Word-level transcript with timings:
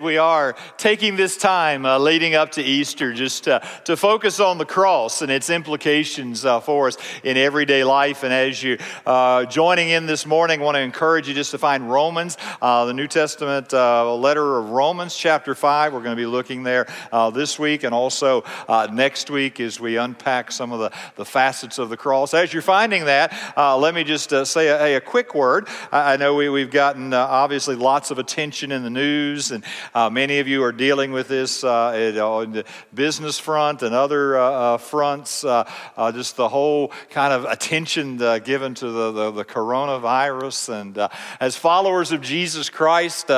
We 0.00 0.16
are 0.16 0.56
taking 0.78 1.16
this 1.16 1.36
time 1.36 1.84
uh, 1.84 1.98
leading 1.98 2.34
up 2.34 2.52
to 2.52 2.62
Easter 2.62 3.12
just 3.12 3.46
uh, 3.46 3.58
to 3.84 3.98
focus 3.98 4.40
on 4.40 4.56
the 4.56 4.64
cross 4.64 5.20
and 5.20 5.30
its 5.30 5.50
implications 5.50 6.42
uh, 6.42 6.60
for 6.60 6.88
us 6.88 6.96
in 7.22 7.36
everyday 7.36 7.84
life. 7.84 8.22
And 8.22 8.32
as 8.32 8.62
you 8.62 8.78
uh, 9.04 9.44
joining 9.44 9.90
in 9.90 10.06
this 10.06 10.24
morning, 10.24 10.62
I 10.62 10.64
want 10.64 10.76
to 10.76 10.80
encourage 10.80 11.28
you 11.28 11.34
just 11.34 11.50
to 11.50 11.58
find 11.58 11.90
Romans, 11.90 12.38
uh, 12.62 12.86
the 12.86 12.94
New 12.94 13.08
Testament 13.08 13.74
uh, 13.74 14.14
letter 14.14 14.56
of 14.56 14.70
Romans, 14.70 15.14
chapter 15.14 15.54
5. 15.54 15.92
We're 15.92 16.00
going 16.02 16.16
to 16.16 16.22
be 16.22 16.24
looking 16.24 16.62
there 16.62 16.86
this 17.34 17.58
week 17.58 17.84
and 17.84 17.94
also 17.94 18.42
next 18.90 19.28
week 19.28 19.60
as 19.60 19.78
we 19.78 19.98
unpack 19.98 20.50
some 20.50 20.72
of 20.72 20.80
the, 20.80 20.92
the 21.16 21.26
facets 21.26 21.78
of 21.78 21.90
the 21.90 21.98
cross. 21.98 22.32
As 22.32 22.54
you're 22.54 22.62
finding 22.62 23.04
that, 23.04 23.34
let 23.58 23.94
me 23.94 24.04
just 24.04 24.30
say 24.46 24.68
a, 24.68 24.96
a, 24.96 25.00
quick 25.02 25.34
word. 25.34 25.68
I, 25.92 26.14
I 26.14 26.16
know 26.16 26.36
we, 26.36 26.48
we've 26.48 26.70
gotten 26.70 27.12
obviously 27.12 27.76
lots 27.76 28.10
of 28.10 28.18
attention 28.18 28.72
in 28.72 28.82
the 28.82 28.88
news 28.88 29.50
and 29.50 29.62
uh, 29.94 30.10
many 30.10 30.38
of 30.38 30.48
you 30.48 30.62
are 30.62 30.72
dealing 30.72 31.12
with 31.12 31.28
this 31.28 31.64
uh, 31.64 31.90
on 32.22 32.52
the 32.52 32.64
business 32.94 33.38
front 33.38 33.82
and 33.82 33.94
other 33.94 34.38
uh, 34.38 34.50
uh 34.50 34.78
fronts, 34.78 35.44
uh, 35.44 35.68
uh, 35.96 36.12
just 36.12 36.36
the 36.36 36.48
whole 36.48 36.92
kind 37.10 37.32
of 37.32 37.44
attention 37.44 38.18
given 38.44 38.74
to 38.74 38.90
the, 38.90 39.12
the, 39.12 39.30
the 39.30 39.44
coronavirus. 39.44 40.80
And 40.80 41.08
as 41.40 41.56
followers 41.56 42.12
of 42.12 42.20
Jesus 42.20 42.70
Christ, 42.70 43.30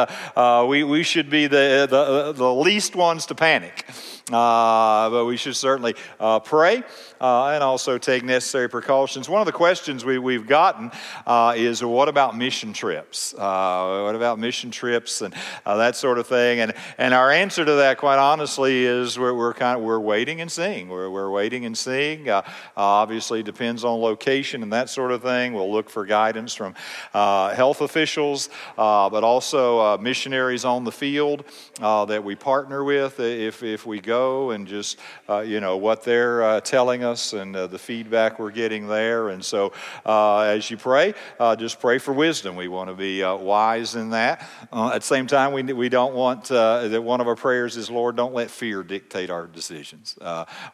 we, 0.66 0.84
we 0.84 1.02
should 1.02 1.30
be 1.30 1.46
the, 1.46 1.86
the, 1.88 2.32
the 2.32 2.54
least 2.54 2.94
ones 2.94 3.26
to 3.26 3.34
panic. 3.34 3.86
Uh, 4.30 5.10
but 5.10 5.24
we 5.24 5.36
should 5.36 5.56
certainly 5.56 5.96
uh, 6.20 6.38
pray 6.38 6.80
uh, 7.20 7.48
and 7.48 7.62
also 7.62 7.98
take 7.98 8.22
necessary 8.22 8.68
precautions. 8.68 9.28
One 9.28 9.40
of 9.40 9.46
the 9.46 9.52
questions 9.52 10.04
we, 10.04 10.34
have 10.34 10.46
gotten 10.46 10.92
uh, 11.26 11.54
is 11.56 11.82
what 11.82 12.08
about 12.08 12.36
mission 12.36 12.72
trips? 12.72 13.34
Uh, 13.34 14.02
what 14.04 14.14
about 14.14 14.38
mission 14.38 14.70
trips 14.70 15.22
and 15.22 15.34
uh, 15.66 15.76
that 15.78 15.96
sort 15.96 16.18
of 16.18 16.28
thing? 16.28 16.60
And, 16.60 16.72
and 16.98 17.12
our 17.14 17.32
answer 17.32 17.64
to 17.64 17.72
that, 17.72 17.98
quite 17.98 18.18
honestly, 18.18 18.84
is 18.84 19.18
we're, 19.18 19.34
we're 19.34 19.54
kind 19.54 19.78
of 19.78 19.84
we're 19.84 19.98
waiting 19.98 20.40
and 20.40 20.50
seeing. 20.50 20.88
We're, 20.88 21.10
we're 21.10 21.30
waiting 21.30 21.64
and 21.64 21.76
seeing. 21.76 22.28
obviously, 22.76 23.42
depends 23.42 23.82
on 23.82 24.00
location 24.00 24.62
and 24.62 24.72
that 24.72 24.88
sort 24.88 25.10
of 25.10 25.22
thing. 25.22 25.52
We'll 25.52 25.72
look 25.72 25.90
for 25.90 26.06
guidance 26.06 26.54
from 26.54 26.74
health 27.12 27.80
officials, 27.80 28.50
but 28.76 29.24
also 29.24 29.98
missionaries 29.98 30.64
on 30.64 30.84
the 30.84 30.92
field 30.92 31.44
that 31.80 32.22
we 32.22 32.36
partner 32.36 32.84
with 32.84 33.18
if, 33.18 33.64
if 33.64 33.84
we 33.84 34.00
go 34.00 34.11
go 34.12 34.50
and 34.50 34.66
just, 34.66 34.98
uh, 35.28 35.40
you 35.40 35.60
know, 35.60 35.78
what 35.78 36.02
they're 36.04 36.42
uh, 36.42 36.60
telling 36.60 37.02
us 37.02 37.32
and 37.32 37.56
uh, 37.56 37.66
the 37.66 37.78
feedback 37.78 38.38
we're 38.38 38.50
getting 38.50 38.86
there. 38.86 39.30
And 39.30 39.42
so 39.42 39.72
uh, 40.04 40.40
as 40.40 40.70
you 40.70 40.76
pray, 40.76 41.14
uh, 41.40 41.56
just 41.56 41.80
pray 41.80 41.98
for 41.98 42.12
wisdom. 42.12 42.54
We 42.56 42.68
want 42.68 42.90
to 42.90 42.94
be 42.94 43.22
uh, 43.22 43.36
wise 43.36 43.94
in 43.94 44.10
that. 44.10 44.46
at 44.72 45.00
the 45.00 45.06
same 45.06 45.26
time, 45.26 45.52
we, 45.52 45.62
we 45.72 45.88
don't 45.88 46.14
want 46.14 46.44
that 46.44 47.02
one 47.02 47.20
of 47.20 47.26
our 47.26 47.36
prayers 47.36 47.76
is, 47.76 47.90
Lord, 47.90 48.16
don't 48.16 48.34
let 48.34 48.50
fear 48.50 48.82
dictate 48.82 49.30
our 49.30 49.46
decisions, 49.46 50.18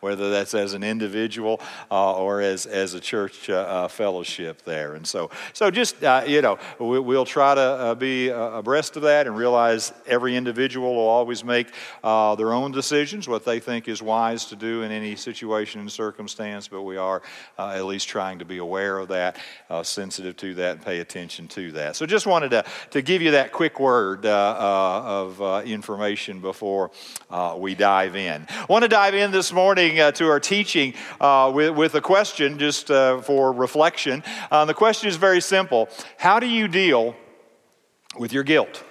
whether 0.00 0.30
that's 0.30 0.54
as 0.54 0.74
an 0.74 0.82
individual 0.82 1.60
or 1.90 2.40
as, 2.40 2.66
as 2.66 2.94
a 2.94 3.00
church 3.00 3.50
fellowship 3.90 4.62
there. 4.64 4.94
And 4.94 5.06
so, 5.06 5.30
so 5.52 5.70
just, 5.70 6.02
you 6.26 6.42
know, 6.42 6.58
we, 6.80 6.98
will 6.98 7.24
try 7.24 7.54
to 7.54 7.96
be 7.98 8.28
abreast 8.30 8.96
of 8.96 9.02
that 9.02 9.26
and 9.26 9.36
realize 9.36 9.92
every 10.06 10.36
individual 10.36 10.94
will 10.94 11.08
always 11.08 11.44
make 11.44 11.68
their 12.02 12.52
own 12.52 12.72
decisions 12.72 13.27
what 13.28 13.44
they 13.44 13.60
think 13.60 13.86
is 13.86 14.02
wise 14.02 14.46
to 14.46 14.56
do 14.56 14.82
in 14.82 14.90
any 14.90 15.14
situation 15.14 15.80
and 15.80 15.92
circumstance, 15.92 16.66
but 16.68 16.82
we 16.82 16.96
are 16.96 17.22
uh, 17.58 17.68
at 17.68 17.84
least 17.84 18.08
trying 18.08 18.38
to 18.38 18.44
be 18.44 18.58
aware 18.58 18.98
of 18.98 19.08
that, 19.08 19.36
uh, 19.70 19.82
sensitive 19.82 20.36
to 20.38 20.54
that, 20.54 20.76
and 20.76 20.84
pay 20.84 20.98
attention 21.00 21.46
to 21.48 21.72
that. 21.72 21.96
So 21.96 22.06
just 22.06 22.26
wanted 22.26 22.50
to, 22.50 22.64
to 22.90 23.02
give 23.02 23.22
you 23.22 23.32
that 23.32 23.52
quick 23.52 23.78
word 23.78 24.26
uh, 24.26 24.28
uh 24.28 25.02
of 25.04 25.42
uh, 25.42 25.62
information 25.64 26.40
before 26.40 26.90
we 27.56 27.74
dive 27.74 28.16
in. 28.16 28.46
I 28.50 28.66
want 28.68 28.82
to 28.82 28.88
dive 28.88 29.14
in 29.14 29.30
this 29.30 29.52
morning 29.52 29.96
to 29.96 30.28
our 30.28 30.40
teaching 30.40 30.94
with, 31.20 31.76
with 31.76 31.94
a 31.94 32.00
question 32.00 32.58
just 32.58 32.88
for 32.88 33.52
reflection. 33.52 34.22
the 34.50 34.74
question 34.74 35.08
is 35.08 35.16
very 35.16 35.40
simple 35.40 35.88
How 36.16 36.40
do 36.40 36.46
you 36.46 36.68
deal 36.68 37.14
with 38.18 38.32
your 38.32 38.42
guilt? 38.42 38.84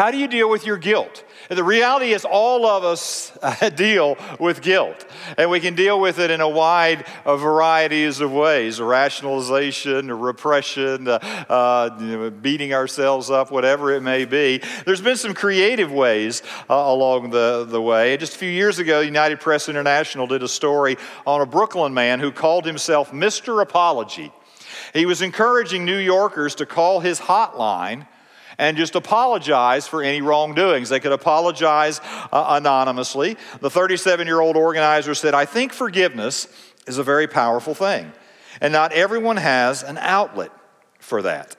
How 0.00 0.10
do 0.10 0.16
you 0.16 0.28
deal 0.28 0.48
with 0.48 0.64
your 0.64 0.78
guilt? 0.78 1.24
The 1.50 1.62
reality 1.62 2.14
is, 2.14 2.24
all 2.24 2.64
of 2.64 2.84
us 2.84 3.36
uh, 3.42 3.68
deal 3.76 4.16
with 4.38 4.62
guilt, 4.62 5.04
and 5.36 5.50
we 5.50 5.60
can 5.60 5.74
deal 5.74 6.00
with 6.00 6.18
it 6.18 6.30
in 6.30 6.40
a 6.40 6.48
wide 6.48 7.04
uh, 7.26 7.36
varieties 7.36 8.22
of 8.22 8.32
ways 8.32 8.80
rationalization, 8.80 10.10
repression, 10.10 11.06
uh, 11.06 11.18
uh, 11.50 12.30
beating 12.30 12.72
ourselves 12.72 13.28
up, 13.30 13.50
whatever 13.50 13.92
it 13.92 14.00
may 14.00 14.24
be. 14.24 14.62
There's 14.86 15.02
been 15.02 15.18
some 15.18 15.34
creative 15.34 15.92
ways 15.92 16.42
uh, 16.70 16.76
along 16.76 17.28
the, 17.28 17.66
the 17.68 17.82
way. 17.82 18.16
Just 18.16 18.36
a 18.36 18.38
few 18.38 18.48
years 18.48 18.78
ago, 18.78 19.00
United 19.00 19.38
Press 19.38 19.68
International 19.68 20.26
did 20.26 20.42
a 20.42 20.48
story 20.48 20.96
on 21.26 21.42
a 21.42 21.46
Brooklyn 21.46 21.92
man 21.92 22.20
who 22.20 22.32
called 22.32 22.64
himself 22.64 23.12
Mr. 23.12 23.60
Apology. 23.60 24.32
He 24.94 25.04
was 25.04 25.20
encouraging 25.20 25.84
New 25.84 25.98
Yorkers 25.98 26.54
to 26.54 26.64
call 26.64 27.00
his 27.00 27.20
hotline 27.20 28.06
and 28.60 28.76
just 28.76 28.94
apologize 28.94 29.86
for 29.86 30.02
any 30.02 30.20
wrongdoings. 30.20 30.90
They 30.90 31.00
could 31.00 31.12
apologize 31.12 31.98
uh, 32.30 32.44
anonymously. 32.50 33.38
The 33.60 33.70
37 33.70 34.26
year 34.26 34.40
old 34.40 34.54
organizer 34.54 35.14
said, 35.14 35.32
I 35.34 35.46
think 35.46 35.72
forgiveness 35.72 36.46
is 36.86 36.98
a 36.98 37.02
very 37.02 37.26
powerful 37.26 37.74
thing, 37.74 38.12
and 38.60 38.72
not 38.72 38.92
everyone 38.92 39.38
has 39.38 39.82
an 39.82 39.96
outlet 39.98 40.52
for 40.98 41.22
that. 41.22 41.56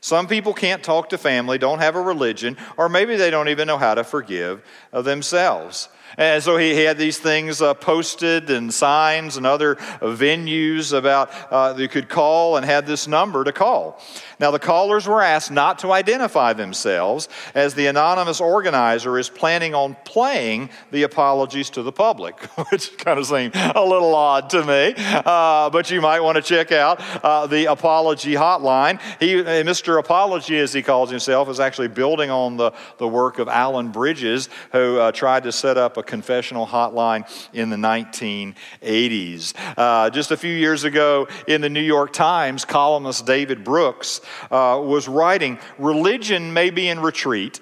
Some 0.00 0.28
people 0.28 0.54
can't 0.54 0.84
talk 0.84 1.08
to 1.08 1.18
family, 1.18 1.58
don't 1.58 1.80
have 1.80 1.96
a 1.96 2.00
religion, 2.00 2.56
or 2.76 2.88
maybe 2.88 3.16
they 3.16 3.30
don't 3.30 3.48
even 3.48 3.66
know 3.66 3.78
how 3.78 3.94
to 3.94 4.04
forgive 4.04 4.62
uh, 4.92 5.02
themselves. 5.02 5.88
And 6.16 6.42
so 6.42 6.56
he, 6.56 6.76
had 6.76 6.98
these 6.98 7.18
things 7.18 7.60
uh, 7.60 7.74
posted 7.74 8.50
and 8.50 8.72
signs 8.72 9.36
and 9.36 9.46
other 9.46 9.76
venues 10.00 10.96
about 10.96 11.30
uh, 11.50 11.74
you 11.76 11.88
could 11.88 12.08
call 12.08 12.56
and 12.56 12.64
had 12.64 12.86
this 12.86 13.08
number 13.08 13.44
to 13.44 13.52
call. 13.52 14.00
Now, 14.38 14.50
the 14.50 14.58
callers 14.58 15.06
were 15.06 15.22
asked 15.22 15.50
not 15.50 15.78
to 15.80 15.92
identify 15.92 16.52
themselves 16.52 17.28
as 17.54 17.74
the 17.74 17.86
anonymous 17.86 18.40
organizer 18.40 19.18
is 19.18 19.30
planning 19.30 19.74
on 19.74 19.96
playing 20.04 20.70
the 20.90 21.04
apologies 21.04 21.70
to 21.70 21.82
the 21.82 21.92
public, 21.92 22.38
which 22.70 22.96
kind 22.98 23.18
of 23.18 23.26
seemed 23.26 23.54
a 23.56 23.82
little 23.82 24.14
odd 24.14 24.50
to 24.50 24.64
me. 24.64 24.94
Uh, 24.96 25.70
but 25.70 25.90
you 25.90 26.00
might 26.00 26.20
want 26.20 26.36
to 26.36 26.42
check 26.42 26.70
out 26.70 27.00
uh, 27.24 27.46
the 27.46 27.66
apology 27.66 28.34
hotline. 28.34 29.00
He, 29.18 29.40
uh, 29.40 29.44
Mr. 29.64 29.98
Apology, 29.98 30.58
as 30.58 30.72
he 30.72 30.82
calls 30.82 31.10
himself, 31.10 31.48
is 31.48 31.60
actually 31.60 31.88
building 31.88 32.30
on 32.30 32.56
the, 32.56 32.72
the 32.98 33.08
work 33.08 33.38
of 33.38 33.48
Alan 33.48 33.90
Bridges, 33.90 34.50
who 34.72 34.98
uh, 34.98 35.12
tried 35.12 35.44
to 35.44 35.52
set 35.52 35.78
up 35.78 35.95
a 35.96 36.02
confessional 36.02 36.66
hotline 36.66 37.28
in 37.52 37.70
the 37.70 37.76
1980s. 37.76 39.54
Uh, 39.76 40.10
just 40.10 40.30
a 40.30 40.36
few 40.36 40.54
years 40.54 40.84
ago 40.84 41.28
in 41.46 41.60
the 41.60 41.70
New 41.70 41.80
York 41.80 42.12
Times, 42.12 42.64
columnist 42.64 43.26
David 43.26 43.64
Brooks 43.64 44.20
uh, 44.50 44.80
was 44.82 45.08
writing 45.08 45.58
Religion 45.78 46.52
may 46.52 46.70
be 46.70 46.88
in 46.88 47.00
retreat, 47.00 47.60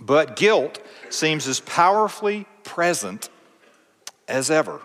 but 0.00 0.36
guilt 0.36 0.80
seems 1.10 1.46
as 1.48 1.60
powerfully 1.60 2.46
present 2.64 3.28
as 4.28 4.50
ever. 4.50 4.80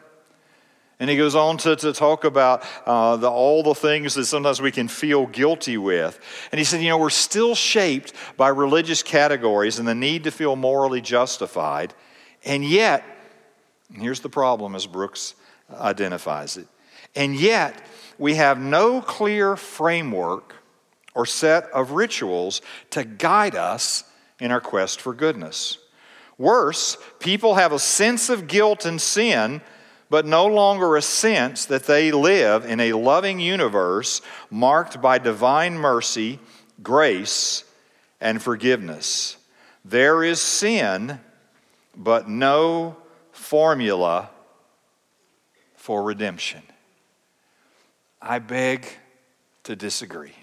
And 0.99 1.09
he 1.09 1.17
goes 1.17 1.35
on 1.35 1.57
to, 1.57 1.75
to 1.75 1.91
talk 1.91 2.23
about 2.23 2.63
uh, 2.85 3.17
the, 3.17 3.29
all 3.29 3.61
the 3.61 3.75
things 3.75 4.13
that 4.13 4.25
sometimes 4.25 4.61
we 4.61 4.71
can 4.71 4.87
feel 4.87 5.25
guilty 5.25 5.77
with. 5.77 6.17
And 6.51 6.59
he 6.59 6.63
said, 6.63 6.81
you 6.81 6.87
know, 6.87 6.97
we're 6.97 7.09
still 7.09 7.55
shaped 7.55 8.13
by 8.37 8.47
religious 8.47 9.03
categories 9.03 9.79
and 9.79 9.87
the 9.87 9.95
need 9.95 10.23
to 10.23 10.31
feel 10.31 10.55
morally 10.55 11.01
justified. 11.01 11.93
And 12.45 12.63
yet, 12.63 13.03
and 13.93 14.01
here's 14.01 14.19
the 14.19 14.29
problem 14.29 14.75
as 14.75 14.85
Brooks 14.85 15.35
identifies 15.71 16.57
it, 16.57 16.67
and 17.15 17.35
yet 17.35 17.85
we 18.17 18.35
have 18.35 18.59
no 18.59 19.01
clear 19.01 19.55
framework 19.55 20.55
or 21.15 21.25
set 21.25 21.65
of 21.71 21.91
rituals 21.91 22.61
to 22.91 23.03
guide 23.03 23.55
us 23.55 24.03
in 24.39 24.51
our 24.51 24.61
quest 24.61 24.99
for 24.99 25.13
goodness. 25.13 25.77
Worse, 26.37 26.97
people 27.19 27.55
have 27.55 27.71
a 27.71 27.79
sense 27.79 28.29
of 28.29 28.47
guilt 28.47 28.85
and 28.85 28.99
sin, 28.99 29.61
but 30.09 30.25
no 30.25 30.45
longer 30.45 30.95
a 30.95 31.01
sense 31.01 31.65
that 31.65 31.85
they 31.85 32.11
live 32.11 32.65
in 32.65 32.79
a 32.79 32.93
loving 32.93 33.39
universe 33.39 34.21
marked 34.49 35.01
by 35.01 35.17
divine 35.17 35.75
mercy, 35.75 36.39
grace, 36.81 37.63
and 38.19 38.41
forgiveness. 38.41 39.37
There 39.85 40.23
is 40.23 40.41
sin, 40.41 41.19
but 41.95 42.27
no 42.27 42.97
formula 43.31 44.29
for 45.75 46.03
redemption. 46.03 46.61
I 48.21 48.39
beg 48.39 48.87
to 49.63 49.75
disagree. 49.75 50.35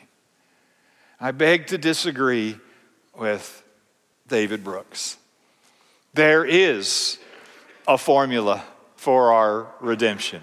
I 1.19 1.33
beg 1.33 1.69
to 1.69 1.79
disagree 1.79 2.57
with 3.17 3.63
David 4.29 4.65
Brooks. 4.65 5.17
There 6.15 6.45
is 6.45 7.19
a 7.87 7.99
formula 7.99 8.65
for 8.97 9.33
our 9.33 9.69
redemption. 9.81 10.43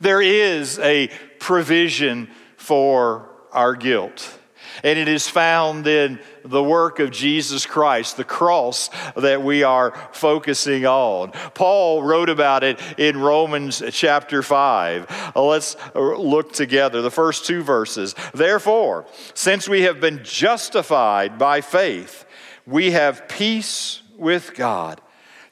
There 0.00 0.22
is 0.22 0.78
a 0.78 1.08
provision 1.38 2.30
for 2.56 3.28
our 3.52 3.74
guilt. 3.74 4.37
And 4.82 4.98
it 4.98 5.08
is 5.08 5.28
found 5.28 5.86
in 5.86 6.18
the 6.44 6.62
work 6.62 6.98
of 6.98 7.10
Jesus 7.10 7.66
Christ, 7.66 8.16
the 8.16 8.24
cross 8.24 8.90
that 9.16 9.42
we 9.42 9.62
are 9.62 9.92
focusing 10.12 10.86
on. 10.86 11.32
Paul 11.54 12.02
wrote 12.02 12.28
about 12.28 12.64
it 12.64 12.80
in 12.98 13.18
Romans 13.18 13.82
chapter 13.90 14.42
5. 14.42 15.32
Uh, 15.34 15.42
let's 15.44 15.76
look 15.94 16.52
together. 16.52 17.02
The 17.02 17.10
first 17.10 17.46
two 17.46 17.62
verses. 17.62 18.14
Therefore, 18.34 19.06
since 19.34 19.68
we 19.68 19.82
have 19.82 20.00
been 20.00 20.20
justified 20.22 21.38
by 21.38 21.60
faith, 21.60 22.24
we 22.66 22.92
have 22.92 23.28
peace 23.28 24.02
with 24.16 24.54
God 24.54 25.00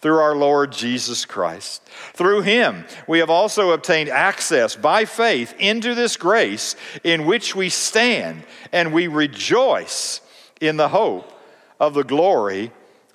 through 0.00 0.19
our 0.19 0.37
Lord 0.37 0.72
Jesus 0.72 1.25
Christ. 1.25 1.82
Through 2.14 2.43
him, 2.43 2.84
we 3.06 3.19
have 3.20 3.31
also 3.31 3.70
obtained 3.70 4.08
access 4.08 4.76
by 4.76 5.04
faith 5.04 5.54
into 5.58 5.94
this 5.94 6.16
grace 6.16 6.76
in 7.02 7.26
which 7.26 7.56
we 7.56 7.69
stand, 7.69 8.44
and 8.72 8.93
we 8.93 9.06
rejoice 9.06 10.20
in 10.60 10.76
the 10.76 10.88
hope 10.88 11.32
of 11.81 11.94
the 11.94 12.04
glory 12.04 12.72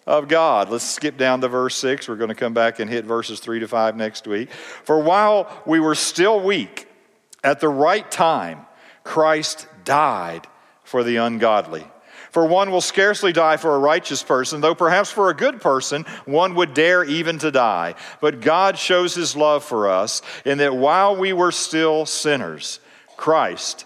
of 0.08 0.28
God. 0.28 0.70
Let's 0.70 0.84
skip 0.84 1.18
down 1.18 1.42
to 1.42 1.48
verse 1.48 1.76
6. 1.76 2.08
We're 2.08 2.16
going 2.16 2.30
to 2.30 2.36
come 2.36 2.54
back 2.54 2.80
and 2.80 2.90
hit 2.90 3.06
verses 3.06 3.40
3 3.40 3.60
to 3.60 3.68
5 3.68 3.96
next 3.96 4.28
week. 4.28 4.52
For 4.52 5.00
while 5.00 5.62
we 5.66 5.80
were 5.80 5.96
still 5.96 6.40
weak, 6.40 6.88
at 7.44 7.60
the 7.60 7.70
right 7.70 8.10
time, 8.10 8.66
Christ 9.04 9.68
died 9.84 10.48
for 10.84 11.04
the 11.04 11.18
ungodly. 11.18 11.86
For 12.32 12.46
one 12.46 12.72
will 12.72 12.82
scarcely 12.82 13.34
die 13.34 13.58
for 13.58 13.76
a 13.76 13.80
righteous 13.80 14.24
person, 14.24 14.62
though 14.62 14.76
perhaps 14.76 15.12
for 15.12 15.30
a 15.30 15.36
good 15.36 15.62
person 15.62 16.06
one 16.26 16.56
would 16.56 16.74
dare 16.74 17.04
even 17.04 17.38
to 17.40 17.52
die. 17.52 17.96
But 18.22 18.42
God 18.42 18.78
shows 18.78 19.14
his 19.14 19.36
love 19.36 19.64
for 19.64 19.90
us 19.90 20.22
in 20.46 20.58
that 20.60 20.76
while 20.76 21.16
we 21.16 21.34
were 21.34 21.52
still 21.52 22.06
sinners, 22.06 22.80
Christ 23.18 23.86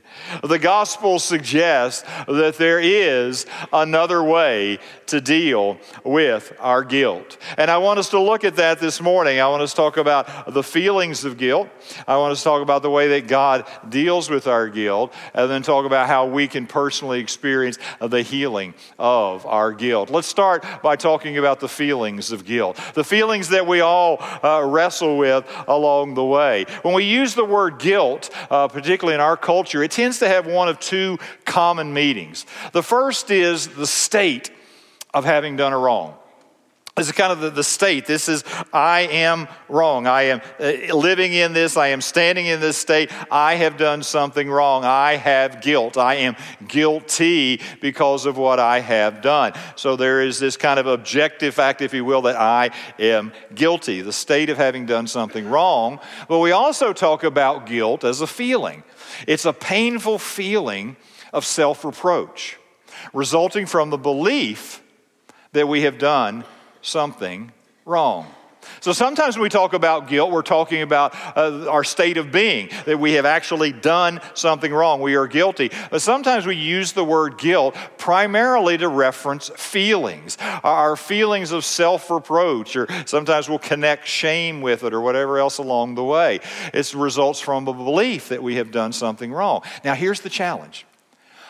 The 0.43 0.59
gospel 0.59 1.19
suggests 1.19 2.03
that 2.27 2.55
there 2.57 2.79
is 2.79 3.45
another 3.71 4.23
way 4.23 4.79
to 5.07 5.21
deal 5.21 5.77
with 6.03 6.53
our 6.59 6.83
guilt. 6.83 7.37
And 7.57 7.69
I 7.69 7.77
want 7.77 7.99
us 7.99 8.09
to 8.09 8.19
look 8.19 8.43
at 8.43 8.55
that 8.55 8.79
this 8.79 9.01
morning. 9.01 9.39
I 9.39 9.47
want 9.47 9.61
us 9.61 9.71
to 9.71 9.75
talk 9.75 9.97
about 9.97 10.53
the 10.53 10.63
feelings 10.63 11.25
of 11.25 11.37
guilt. 11.37 11.69
I 12.07 12.17
want 12.17 12.31
us 12.31 12.39
to 12.39 12.43
talk 12.43 12.61
about 12.61 12.81
the 12.81 12.89
way 12.89 13.09
that 13.09 13.27
God 13.27 13.65
deals 13.89 14.29
with 14.29 14.47
our 14.47 14.69
guilt, 14.69 15.13
and 15.33 15.49
then 15.49 15.61
talk 15.61 15.85
about 15.85 16.07
how 16.07 16.27
we 16.27 16.47
can 16.47 16.65
personally 16.67 17.19
experience 17.19 17.77
the 17.99 18.21
healing 18.21 18.73
of 18.97 19.45
our 19.45 19.73
guilt. 19.73 20.09
Let's 20.09 20.27
start 20.27 20.65
by 20.81 20.95
talking 20.95 21.37
about 21.37 21.59
the 21.59 21.67
feelings 21.67 22.31
of 22.31 22.45
guilt, 22.45 22.79
the 22.93 23.03
feelings 23.03 23.49
that 23.49 23.67
we 23.67 23.81
all 23.81 24.17
uh, 24.43 24.63
wrestle 24.65 25.17
with 25.17 25.45
along 25.67 26.13
the 26.13 26.23
way. 26.23 26.65
When 26.83 26.93
we 26.93 27.03
use 27.03 27.35
the 27.35 27.45
word 27.45 27.79
guilt, 27.79 28.29
uh, 28.49 28.67
particularly 28.67 29.15
in 29.15 29.21
our 29.21 29.37
culture, 29.37 29.83
it 29.83 29.91
tends 29.91 30.10
to 30.19 30.27
have 30.27 30.45
one 30.45 30.69
of 30.69 30.79
two 30.79 31.19
common 31.45 31.93
meanings. 31.93 32.45
The 32.71 32.83
first 32.83 33.31
is 33.31 33.67
the 33.67 33.87
state 33.87 34.51
of 35.13 35.25
having 35.25 35.55
done 35.55 35.73
a 35.73 35.77
wrong. 35.77 36.15
This 36.97 37.07
is 37.07 37.13
kind 37.13 37.31
of 37.31 37.39
the, 37.39 37.49
the, 37.49 37.63
state. 37.63 38.05
This 38.05 38.27
is, 38.27 38.43
I 38.73 39.01
am 39.01 39.47
wrong. 39.69 40.07
I 40.07 40.23
am 40.23 40.41
uh, 40.59 40.93
living 40.93 41.31
in 41.31 41.53
this. 41.53 41.77
I 41.77 41.87
am 41.87 42.01
standing 42.01 42.47
in 42.47 42.59
this 42.59 42.77
state. 42.77 43.09
I 43.31 43.55
have 43.55 43.77
done 43.77 44.03
something 44.03 44.49
wrong. 44.49 44.83
I 44.83 45.15
have 45.15 45.61
guilt. 45.61 45.97
I 45.97 46.15
am 46.15 46.35
guilty 46.67 47.61
because 47.79 48.25
of 48.25 48.37
what 48.37 48.59
I 48.59 48.81
have 48.81 49.21
done. 49.21 49.53
So 49.77 49.95
there 49.95 50.21
is 50.21 50.37
this 50.37 50.57
kind 50.57 50.81
of 50.81 50.85
objective 50.85 51.53
fact, 51.53 51.81
if 51.81 51.93
you 51.93 52.03
will, 52.03 52.23
that 52.23 52.35
I 52.35 52.71
am 52.99 53.31
guilty, 53.55 54.01
the 54.01 54.11
state 54.11 54.49
of 54.49 54.57
having 54.57 54.85
done 54.85 55.07
something 55.07 55.47
wrong. 55.47 56.01
But 56.27 56.39
we 56.39 56.51
also 56.51 56.91
talk 56.91 57.23
about 57.23 57.67
guilt 57.67 58.03
as 58.03 58.19
a 58.19 58.27
feeling. 58.27 58.83
It's 59.27 59.45
a 59.45 59.53
painful 59.53 60.19
feeling 60.19 60.95
of 61.33 61.45
self 61.45 61.85
reproach 61.85 62.57
resulting 63.13 63.65
from 63.65 63.89
the 63.89 63.97
belief 63.97 64.81
that 65.53 65.67
we 65.67 65.81
have 65.81 65.97
done 65.97 66.43
something 66.81 67.51
wrong. 67.85 68.27
So 68.79 68.93
sometimes 68.93 69.35
when 69.35 69.43
we 69.43 69.49
talk 69.49 69.73
about 69.73 70.07
guilt, 70.07 70.31
we're 70.31 70.41
talking 70.41 70.81
about 70.81 71.15
uh, 71.37 71.69
our 71.69 71.83
state 71.83 72.17
of 72.17 72.31
being, 72.31 72.69
that 72.85 72.99
we 72.99 73.13
have 73.13 73.25
actually 73.25 73.71
done 73.71 74.21
something 74.33 74.73
wrong. 74.73 75.01
We 75.01 75.15
are 75.15 75.27
guilty. 75.27 75.71
But 75.89 76.01
sometimes 76.01 76.45
we 76.45 76.55
use 76.55 76.93
the 76.93 77.03
word 77.03 77.37
guilt 77.37 77.75
primarily 77.97 78.77
to 78.77 78.87
reference 78.87 79.49
feelings, 79.55 80.37
our 80.63 80.95
feelings 80.95 81.51
of 81.51 81.65
self 81.65 82.09
reproach, 82.09 82.75
or 82.75 82.87
sometimes 83.05 83.49
we'll 83.49 83.59
connect 83.59 84.07
shame 84.07 84.61
with 84.61 84.83
it 84.83 84.93
or 84.93 85.01
whatever 85.01 85.39
else 85.39 85.57
along 85.57 85.95
the 85.95 86.03
way. 86.03 86.39
It 86.73 86.93
results 86.93 87.39
from 87.39 87.67
a 87.67 87.73
belief 87.73 88.29
that 88.29 88.43
we 88.43 88.55
have 88.55 88.71
done 88.71 88.93
something 88.93 89.31
wrong. 89.31 89.63
Now, 89.83 89.95
here's 89.95 90.21
the 90.21 90.29
challenge 90.29 90.85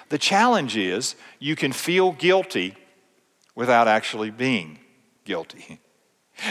the 0.09 0.17
challenge 0.17 0.75
is 0.75 1.15
you 1.39 1.55
can 1.55 1.71
feel 1.71 2.11
guilty 2.11 2.75
without 3.55 3.87
actually 3.87 4.29
being 4.29 4.79
guilty. 5.23 5.81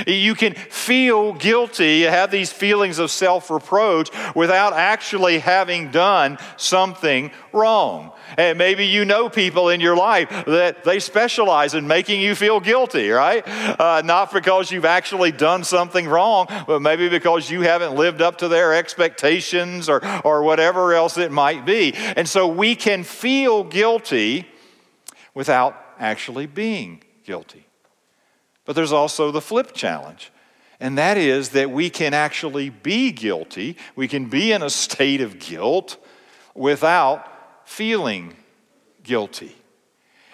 You 0.07 0.35
can 0.35 0.55
feel 0.55 1.33
guilty, 1.33 2.03
have 2.03 2.31
these 2.31 2.53
feelings 2.53 2.99
of 2.99 3.11
self 3.11 3.51
reproach 3.51 4.11
without 4.35 4.73
actually 4.73 5.39
having 5.39 5.91
done 5.91 6.39
something 6.57 7.31
wrong. 7.53 8.13
And 8.37 8.59
maybe 8.59 8.87
you 8.87 9.05
know 9.05 9.29
people 9.29 9.71
in 9.71 9.81
your 9.81 9.97
life 9.97 10.29
that 10.47 10.85
they 10.85 11.01
specialize 11.01 11.75
in 11.75 11.87
making 11.87 12.21
you 12.21 12.35
feel 12.35 12.61
guilty, 12.61 13.11
right? 13.11 13.43
Uh, 13.47 14.03
not 14.05 14.33
because 14.33 14.71
you've 14.71 14.85
actually 14.85 15.33
done 15.33 15.65
something 15.65 16.07
wrong, 16.07 16.47
but 16.67 16.81
maybe 16.81 17.09
because 17.09 17.51
you 17.51 17.63
haven't 17.63 17.97
lived 17.97 18.23
up 18.23 18.39
to 18.39 18.49
their 18.49 18.75
expectations 18.75 19.89
or, 19.89 20.01
or 20.25 20.43
whatever 20.43 20.95
else 20.95 21.19
it 21.19 21.33
might 21.33 21.65
be. 21.65 21.93
And 21.95 22.29
so 22.29 22.47
we 22.47 22.77
can 22.77 23.03
feel 23.03 23.65
guilty 23.65 24.47
without 25.35 25.77
actually 25.99 26.47
being 26.47 27.03
guilty. 27.25 27.67
But 28.71 28.77
there's 28.77 28.93
also 28.93 29.33
the 29.33 29.41
flip 29.41 29.73
challenge. 29.73 30.31
And 30.79 30.97
that 30.97 31.19
is 31.19 31.49
that 31.49 31.73
we 31.73 31.91
can 31.91 32.15
actually 32.15 32.71
be 32.71 33.11
guilty, 33.11 33.77
we 33.97 34.07
can 34.07 34.27
be 34.27 34.53
in 34.53 34.63
a 34.63 34.71
state 34.71 35.21
of 35.21 35.41
guilt 35.41 35.97
without 36.55 37.69
feeling 37.69 38.37
guilty. 39.03 39.57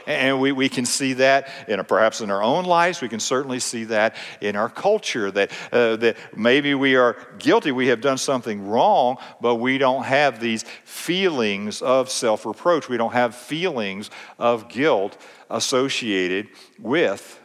And 0.06 0.38
we, 0.38 0.52
we 0.52 0.68
can 0.68 0.84
see 0.84 1.14
that 1.14 1.48
in 1.66 1.82
perhaps 1.86 2.20
in 2.20 2.30
our 2.30 2.42
own 2.42 2.66
lives. 2.66 3.00
We 3.00 3.08
can 3.08 3.20
certainly 3.20 3.58
see 3.58 3.84
that 3.84 4.14
in 4.42 4.54
our 4.54 4.68
culture 4.68 5.30
that, 5.30 5.50
uh, 5.72 5.96
that 5.96 6.18
maybe 6.36 6.74
we 6.74 6.94
are 6.94 7.16
guilty. 7.38 7.72
We 7.72 7.86
have 7.86 8.02
done 8.02 8.18
something 8.18 8.68
wrong, 8.68 9.16
but 9.40 9.54
we 9.54 9.78
don't 9.78 10.04
have 10.04 10.40
these 10.40 10.62
feelings 10.84 11.80
of 11.80 12.10
self 12.10 12.44
reproach. 12.44 12.86
We 12.86 12.98
don't 12.98 13.14
have 13.14 13.34
feelings 13.34 14.10
of 14.38 14.68
guilt 14.68 15.16
associated 15.48 16.48
with 16.78 17.35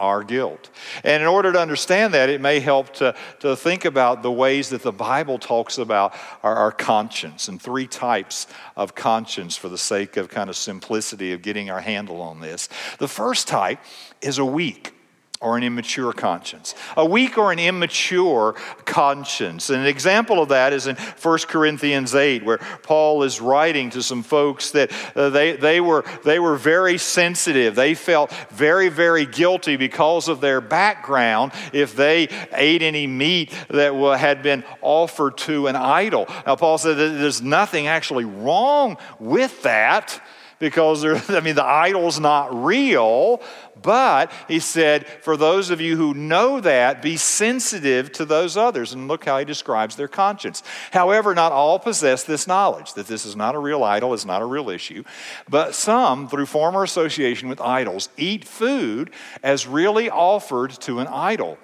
our 0.00 0.24
guilt. 0.24 0.70
And 1.04 1.22
in 1.22 1.28
order 1.28 1.52
to 1.52 1.60
understand 1.60 2.14
that, 2.14 2.28
it 2.28 2.40
may 2.40 2.58
help 2.58 2.94
to, 2.94 3.14
to 3.40 3.54
think 3.54 3.84
about 3.84 4.22
the 4.22 4.32
ways 4.32 4.70
that 4.70 4.82
the 4.82 4.92
Bible 4.92 5.38
talks 5.38 5.78
about 5.78 6.14
our, 6.42 6.56
our 6.56 6.72
conscience 6.72 7.48
and 7.48 7.60
three 7.60 7.86
types 7.86 8.46
of 8.76 8.94
conscience 8.94 9.56
for 9.56 9.68
the 9.68 9.78
sake 9.78 10.16
of 10.16 10.28
kind 10.28 10.50
of 10.50 10.56
simplicity 10.56 11.32
of 11.32 11.42
getting 11.42 11.70
our 11.70 11.80
handle 11.80 12.20
on 12.20 12.40
this. 12.40 12.68
The 12.98 13.08
first 13.08 13.46
type 13.46 13.78
is 14.20 14.38
a 14.38 14.44
weak 14.44 14.94
or 15.40 15.56
an 15.56 15.62
immature 15.62 16.12
conscience. 16.12 16.74
A 16.98 17.06
weak 17.06 17.38
or 17.38 17.50
an 17.50 17.58
immature 17.58 18.52
conscience. 18.84 19.70
And 19.70 19.80
an 19.80 19.86
example 19.86 20.42
of 20.42 20.50
that 20.50 20.74
is 20.74 20.86
in 20.86 20.96
1 20.96 21.38
Corinthians 21.48 22.14
8, 22.14 22.44
where 22.44 22.58
Paul 22.82 23.22
is 23.22 23.40
writing 23.40 23.88
to 23.90 24.02
some 24.02 24.22
folks 24.22 24.72
that 24.72 24.92
uh, 25.16 25.30
they, 25.30 25.52
they, 25.56 25.80
were, 25.80 26.04
they 26.24 26.38
were 26.38 26.56
very 26.56 26.98
sensitive. 26.98 27.74
They 27.74 27.94
felt 27.94 28.30
very, 28.50 28.90
very 28.90 29.24
guilty 29.24 29.76
because 29.76 30.28
of 30.28 30.42
their 30.42 30.60
background 30.60 31.52
if 31.72 31.96
they 31.96 32.28
ate 32.52 32.82
any 32.82 33.06
meat 33.06 33.54
that 33.70 33.94
had 34.18 34.42
been 34.42 34.62
offered 34.82 35.38
to 35.38 35.68
an 35.68 35.76
idol. 35.76 36.26
Now, 36.46 36.56
Paul 36.56 36.76
said 36.76 36.98
that 36.98 37.18
there's 37.18 37.40
nothing 37.40 37.86
actually 37.86 38.26
wrong 38.26 38.98
with 39.18 39.62
that 39.62 40.20
because 40.60 41.04
I 41.28 41.40
mean 41.40 41.56
the 41.56 41.64
idol's 41.64 42.20
not 42.20 42.64
real, 42.64 43.42
But 43.82 44.32
he 44.48 44.58
said, 44.58 45.06
for 45.06 45.36
those 45.36 45.70
of 45.70 45.80
you 45.80 45.96
who 45.96 46.14
know 46.14 46.60
that, 46.60 47.02
be 47.02 47.16
sensitive 47.16 48.12
to 48.12 48.24
those 48.24 48.56
others. 48.56 48.92
And 48.92 49.08
look 49.08 49.24
how 49.24 49.38
he 49.38 49.44
describes 49.44 49.96
their 49.96 50.08
conscience. 50.08 50.62
However, 50.90 51.34
not 51.34 51.52
all 51.52 51.78
possess 51.78 52.24
this 52.24 52.46
knowledge 52.46 52.94
that 52.94 53.06
this 53.06 53.24
is 53.24 53.36
not 53.36 53.54
a 53.54 53.58
real 53.58 53.84
idol, 53.84 54.12
is 54.12 54.26
not 54.26 54.42
a 54.42 54.46
real 54.46 54.70
issue. 54.70 55.04
But 55.48 55.74
some, 55.74 56.28
through 56.28 56.46
former 56.46 56.82
association 56.82 57.48
with 57.48 57.60
idols, 57.60 58.08
eat 58.16 58.44
food 58.44 59.10
as 59.42 59.66
really 59.66 60.10
offered 60.10 60.70
to 60.80 60.98
an 61.00 61.06
idol. 61.06 61.58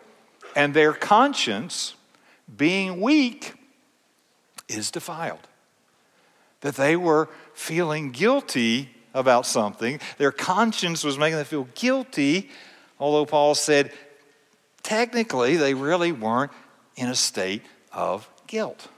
And 0.54 0.73
their 0.73 0.92
conscience, 0.92 1.94
being 2.56 3.00
weak, 3.00 3.54
is 4.68 4.90
defiled. 4.90 5.46
That 6.62 6.76
they 6.76 6.96
were 6.96 7.28
feeling 7.52 8.11
guilty 8.11 8.96
about 9.16 9.46
something. 9.46 9.99
Their 10.18 10.30
conscience 10.30 11.02
was 11.02 11.18
making 11.18 11.38
them 11.38 11.46
feel 11.46 11.68
guilty, 11.75 12.50
although 13.00 13.25
Paul 13.25 13.54
said 13.54 13.90
technically 14.82 15.56
they 15.56 15.75
really 15.75 16.12
weren't 16.12 16.52
in 16.94 17.08
a 17.08 17.14
state 17.16 17.62
of 17.90 18.28
guilt. 18.46 18.88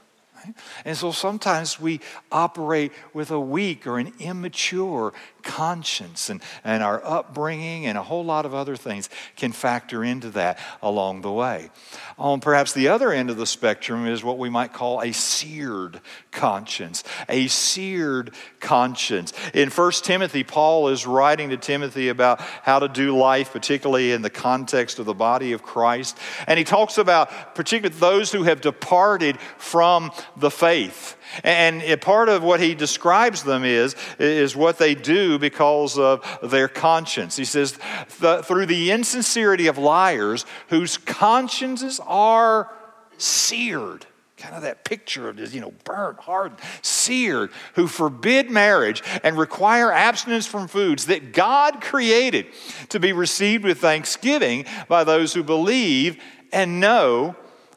And 0.85 0.95
so 0.95 1.11
sometimes 1.11 1.79
we 1.79 1.99
operate 2.31 2.91
with 3.13 3.31
a 3.31 3.39
weak 3.39 3.87
or 3.87 3.99
an 3.99 4.13
immature 4.19 5.13
conscience, 5.43 6.29
and, 6.29 6.41
and 6.63 6.83
our 6.83 7.03
upbringing 7.03 7.85
and 7.85 7.97
a 7.97 8.03
whole 8.03 8.23
lot 8.23 8.45
of 8.45 8.53
other 8.53 8.75
things 8.75 9.09
can 9.35 9.51
factor 9.51 10.03
into 10.03 10.29
that 10.31 10.59
along 10.81 11.21
the 11.21 11.31
way. 11.31 11.69
On 12.17 12.39
perhaps 12.39 12.73
the 12.73 12.89
other 12.89 13.11
end 13.11 13.29
of 13.29 13.37
the 13.37 13.45
spectrum 13.45 14.05
is 14.05 14.23
what 14.23 14.37
we 14.37 14.49
might 14.49 14.73
call 14.73 15.01
a 15.01 15.11
seared 15.13 16.01
conscience. 16.31 17.03
A 17.27 17.47
seared 17.47 18.33
conscience. 18.59 19.33
In 19.53 19.69
1 19.69 19.91
Timothy, 20.03 20.43
Paul 20.43 20.89
is 20.89 21.05
writing 21.05 21.49
to 21.49 21.57
Timothy 21.57 22.09
about 22.09 22.41
how 22.41 22.79
to 22.79 22.87
do 22.87 23.17
life, 23.17 23.51
particularly 23.53 24.11
in 24.11 24.21
the 24.21 24.29
context 24.29 24.99
of 24.99 25.05
the 25.05 25.13
body 25.13 25.53
of 25.53 25.63
Christ. 25.63 26.17
And 26.47 26.57
he 26.57 26.65
talks 26.65 26.97
about 26.97 27.55
particularly 27.55 27.97
those 27.99 28.31
who 28.31 28.43
have 28.43 28.61
departed 28.61 29.39
from 29.57 30.11
the 30.35 30.51
faith. 30.51 31.15
And 31.43 32.01
part 32.01 32.29
of 32.29 32.43
what 32.43 32.59
he 32.59 32.75
describes 32.75 33.43
them 33.43 33.63
is, 33.63 33.95
is 34.17 34.55
what 34.55 34.77
they 34.77 34.95
do 34.95 35.39
because 35.39 35.97
of 35.97 36.25
their 36.43 36.67
conscience. 36.67 37.35
He 37.35 37.45
says, 37.45 37.77
through 38.07 38.65
the 38.65 38.91
insincerity 38.91 39.67
of 39.67 39.77
liars 39.77 40.45
whose 40.69 40.97
consciences 40.97 41.99
are 42.05 42.73
seared. 43.17 44.05
Kind 44.37 44.55
of 44.55 44.61
that 44.61 44.85
picture 44.85 45.27
of 45.27 45.35
this, 45.35 45.53
you 45.53 45.59
know, 45.59 45.73
burnt, 45.83 46.17
hardened, 46.19 46.61
seared, 46.81 47.51
who 47.73 47.87
forbid 47.87 48.49
marriage 48.49 49.03
and 49.21 49.37
require 49.37 49.91
abstinence 49.91 50.47
from 50.47 50.69
foods 50.69 51.07
that 51.07 51.33
God 51.33 51.81
created 51.81 52.45
to 52.87 53.01
be 53.01 53.11
received 53.11 53.65
with 53.65 53.79
thanksgiving 53.79 54.63
by 54.87 55.03
those 55.03 55.33
who 55.33 55.43
believe 55.43 56.21
and 56.53 56.79
know 56.79 57.35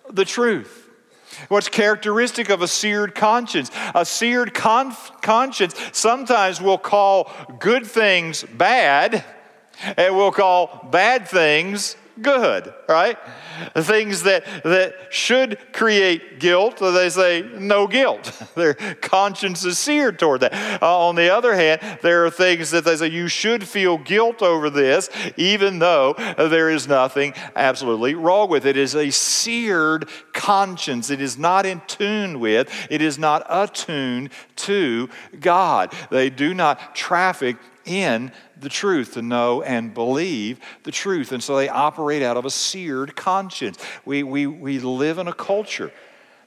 the 0.08 0.24
truth. 0.24 0.81
What's 1.48 1.68
characteristic 1.68 2.50
of 2.50 2.62
a 2.62 2.68
seared 2.68 3.14
conscience? 3.14 3.70
A 3.94 4.04
seared 4.04 4.54
conf- 4.54 5.12
conscience 5.22 5.74
sometimes 5.92 6.60
will 6.60 6.78
call 6.78 7.30
good 7.58 7.86
things 7.86 8.42
bad 8.42 9.24
and 9.96 10.16
will 10.16 10.32
call 10.32 10.88
bad 10.90 11.28
things 11.28 11.96
good, 12.20 12.74
right? 12.88 13.16
Things 13.74 14.24
that, 14.24 14.44
that 14.64 14.94
should 15.10 15.58
create 15.72 16.40
guilt, 16.40 16.78
they 16.78 17.08
say 17.08 17.48
no 17.54 17.86
guilt. 17.86 18.42
Their 18.54 18.74
conscience 18.74 19.64
is 19.64 19.78
seared 19.78 20.18
toward 20.18 20.40
that. 20.40 20.82
Uh, 20.82 21.08
on 21.08 21.14
the 21.14 21.32
other 21.32 21.54
hand, 21.54 21.80
there 22.02 22.26
are 22.26 22.30
things 22.30 22.70
that 22.72 22.84
they 22.84 22.96
say 22.96 23.08
you 23.08 23.28
should 23.28 23.66
feel 23.66 23.98
guilt 23.98 24.42
over 24.42 24.70
this, 24.70 25.08
even 25.36 25.78
though 25.78 26.14
there 26.36 26.70
is 26.70 26.88
nothing 26.88 27.34
absolutely 27.54 28.14
wrong 28.14 28.48
with 28.48 28.66
it. 28.66 28.76
It 28.76 28.82
is 28.82 28.94
a 28.94 29.10
seared 29.10 30.08
conscience. 30.32 31.10
It 31.10 31.20
is 31.20 31.36
not 31.36 31.66
in 31.66 31.82
tune 31.86 32.40
with, 32.40 32.70
it 32.90 33.02
is 33.02 33.18
not 33.18 33.46
attuned 33.48 34.30
to 34.56 35.10
God. 35.38 35.92
They 36.10 36.30
do 36.30 36.54
not 36.54 36.94
traffic 36.94 37.58
in 37.84 38.32
the 38.62 38.68
truth, 38.68 39.14
to 39.14 39.22
know 39.22 39.62
and 39.62 39.92
believe 39.92 40.58
the 40.84 40.90
truth. 40.90 41.32
And 41.32 41.42
so 41.42 41.56
they 41.56 41.68
operate 41.68 42.22
out 42.22 42.36
of 42.36 42.44
a 42.44 42.50
seared 42.50 43.14
conscience. 43.14 43.78
We, 44.04 44.22
we, 44.22 44.46
we 44.46 44.78
live 44.78 45.18
in 45.18 45.28
a 45.28 45.34
culture 45.34 45.92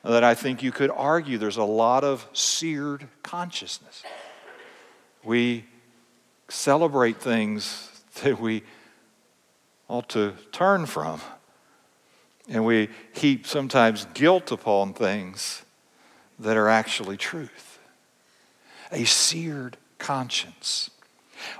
that 0.04 0.24
I 0.24 0.36
think 0.36 0.64
you 0.64 0.72
could 0.72 0.92
argue 0.92 1.38
there's 1.38 1.58
a 1.58 1.64
lot 1.64 2.04
of 2.04 2.28
seared 2.34 3.08
consciousness. 3.24 4.04
We 5.24 5.66
celebrate 6.48 7.18
things 7.18 7.92
that 8.24 8.40
we 8.40 8.64
ought 9.88 10.10
to 10.10 10.34
turn 10.52 10.86
from. 10.86 11.22
And 12.48 12.64
we 12.66 12.90
heap 13.14 13.48
sometimes 13.48 14.06
guilt 14.14 14.52
upon 14.52 14.94
things 14.94 15.64
that 16.38 16.58
are 16.58 16.70
actually 16.70 17.18
truth. 17.18 17.80
A 18.92 19.06
seared 19.06 19.78
conscience. 19.98 20.92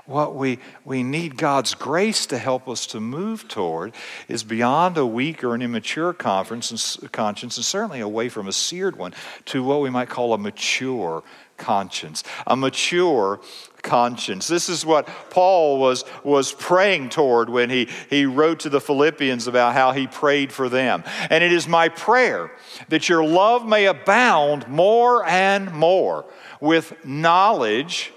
What 0.04 0.34
we, 0.34 0.58
we 0.84 1.02
need 1.02 1.36
God's 1.36 1.74
grace 1.74 2.26
to 2.26 2.38
help 2.38 2.68
us 2.68 2.86
to 2.88 3.00
move 3.00 3.48
toward 3.48 3.94
is 4.28 4.44
beyond 4.44 4.96
a 4.96 5.06
weak 5.06 5.42
or 5.42 5.54
an 5.54 5.62
immature 5.62 6.12
conference 6.12 6.70
and, 6.70 7.12
conscience, 7.12 7.56
and 7.56 7.64
certainly 7.64 8.00
away 8.00 8.28
from 8.28 8.48
a 8.48 8.52
seared 8.52 8.96
one, 8.96 9.14
to 9.46 9.62
what 9.62 9.80
we 9.80 9.90
might 9.90 10.08
call 10.08 10.32
a 10.32 10.38
mature 10.38 11.22
conscience. 11.56 12.22
A 12.46 12.56
mature 12.56 13.40
conscience. 13.82 14.48
This 14.48 14.68
is 14.68 14.84
what 14.84 15.08
Paul 15.30 15.78
was, 15.78 16.04
was 16.24 16.52
praying 16.52 17.10
toward 17.10 17.48
when 17.48 17.70
he, 17.70 17.88
he 18.10 18.26
wrote 18.26 18.60
to 18.60 18.68
the 18.68 18.80
Philippians 18.80 19.46
about 19.46 19.74
how 19.74 19.92
he 19.92 20.06
prayed 20.06 20.52
for 20.52 20.68
them. 20.68 21.04
And 21.30 21.42
it 21.42 21.52
is 21.52 21.68
my 21.68 21.88
prayer 21.88 22.50
that 22.88 23.08
your 23.08 23.24
love 23.24 23.66
may 23.66 23.86
abound 23.86 24.68
more 24.68 25.24
and 25.24 25.72
more 25.72 26.26
with 26.60 27.04
knowledge 27.04 28.12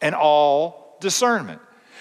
and 0.00 0.14
all 0.14 0.81
discernment 1.02 1.60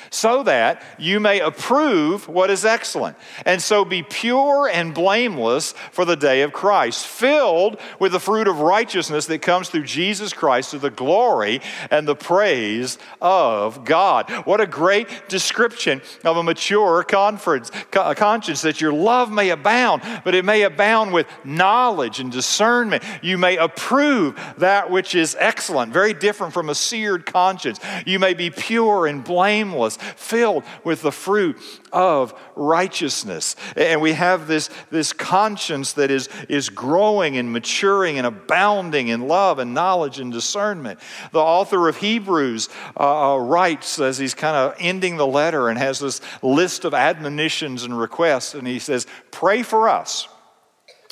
so 0.10 0.44
that 0.44 0.84
you 0.98 1.20
may 1.20 1.40
approve 1.40 2.28
what 2.28 2.50
is 2.50 2.66
excellent, 2.66 3.18
and 3.46 3.62
so 3.62 3.86
be 3.86 4.04
pure 4.04 4.68
and 4.68 4.94
blameless 4.94 5.74
for 5.92 6.06
the 6.06 6.16
day 6.16 6.42
of 6.42 6.54
Christ, 6.54 7.06
filled 7.06 7.80
with 8.00 8.12
the 8.12 8.20
fruit 8.20 8.48
of 8.48 8.60
righteousness 8.60 9.26
that 9.28 9.42
comes 9.42 9.70
through 9.70 9.84
Jesus 9.84 10.34
Christ 10.34 10.72
to 10.72 10.80
the 10.80 10.90
glory 10.90 11.62
and 11.90 12.08
the 12.08 12.16
praise 12.16 12.98
of 13.22 13.86
God. 13.86 14.30
What 14.46 14.62
a 14.62 14.68
great 14.68 15.30
description 15.30 16.02
of 16.24 16.38
a 16.38 16.44
mature 16.44 17.04
conscience 17.04 18.62
that 18.62 18.82
your 18.82 18.94
love 18.94 19.32
may 19.32 19.50
abound, 19.50 20.02
but 20.24 20.36
it 20.36 20.46
may 20.46 20.64
abound 20.64 21.14
with 21.14 21.28
knowledge 21.44 22.20
and 22.20 22.32
discernment. 22.32 23.04
You 23.22 23.38
may 23.38 23.58
approve 23.58 24.40
that 24.58 24.90
which 24.90 25.16
is 25.16 25.36
excellent, 25.40 25.94
very 25.94 26.14
different 26.14 26.54
from 26.54 26.70
a 26.70 26.76
seared 26.76 27.26
conscience. 27.26 27.80
You 28.06 28.20
may 28.20 28.34
be 28.34 28.50
pure 28.50 29.08
and 29.08 29.24
blameless 29.24 29.91
filled 29.98 30.64
with 30.84 31.02
the 31.02 31.12
fruit 31.12 31.58
of 31.92 32.34
righteousness. 32.56 33.56
And 33.76 34.02
we 34.02 34.14
have 34.14 34.48
this, 34.48 34.70
this 34.90 35.14
conscience 35.14 35.94
that 35.94 36.12
is, 36.12 36.30
is 36.50 36.70
growing 36.70 37.38
and 37.38 37.52
maturing 37.52 38.18
and 38.18 38.28
abounding 38.28 39.08
in 39.08 39.28
love 39.28 39.60
and 39.60 39.74
knowledge 39.74 40.20
and 40.20 40.32
discernment. 40.32 41.00
The 41.32 41.40
author 41.40 41.88
of 41.88 41.98
Hebrews 41.98 42.70
uh, 43.00 43.34
uh 43.34 43.38
writes 43.38 44.00
as 44.00 44.18
he's 44.18 44.34
kind 44.34 44.56
of 44.56 44.76
ending 44.80 45.18
the 45.18 45.28
letter 45.28 45.70
and 45.70 45.78
has 45.78 46.00
this 46.00 46.22
list 46.42 46.86
of 46.86 46.94
admonitions 46.94 47.84
and 47.84 47.98
requests, 47.98 48.54
and 48.54 48.68
he 48.68 48.80
says, 48.80 49.08
Pray 49.32 49.64
for 49.64 49.90
us, 49.90 50.28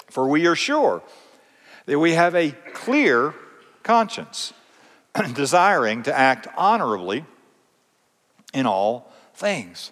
for 0.10 0.28
we 0.28 0.46
are 0.48 0.56
sure 0.56 1.02
that 1.86 2.00
we 2.00 2.14
have 2.14 2.36
a 2.36 2.52
clear 2.74 3.34
conscience, 3.84 4.54
desiring 5.34 6.04
to 6.04 6.18
act 6.18 6.48
honorably 6.56 7.26
in 8.54 8.66
all 8.66 9.12
things. 9.34 9.92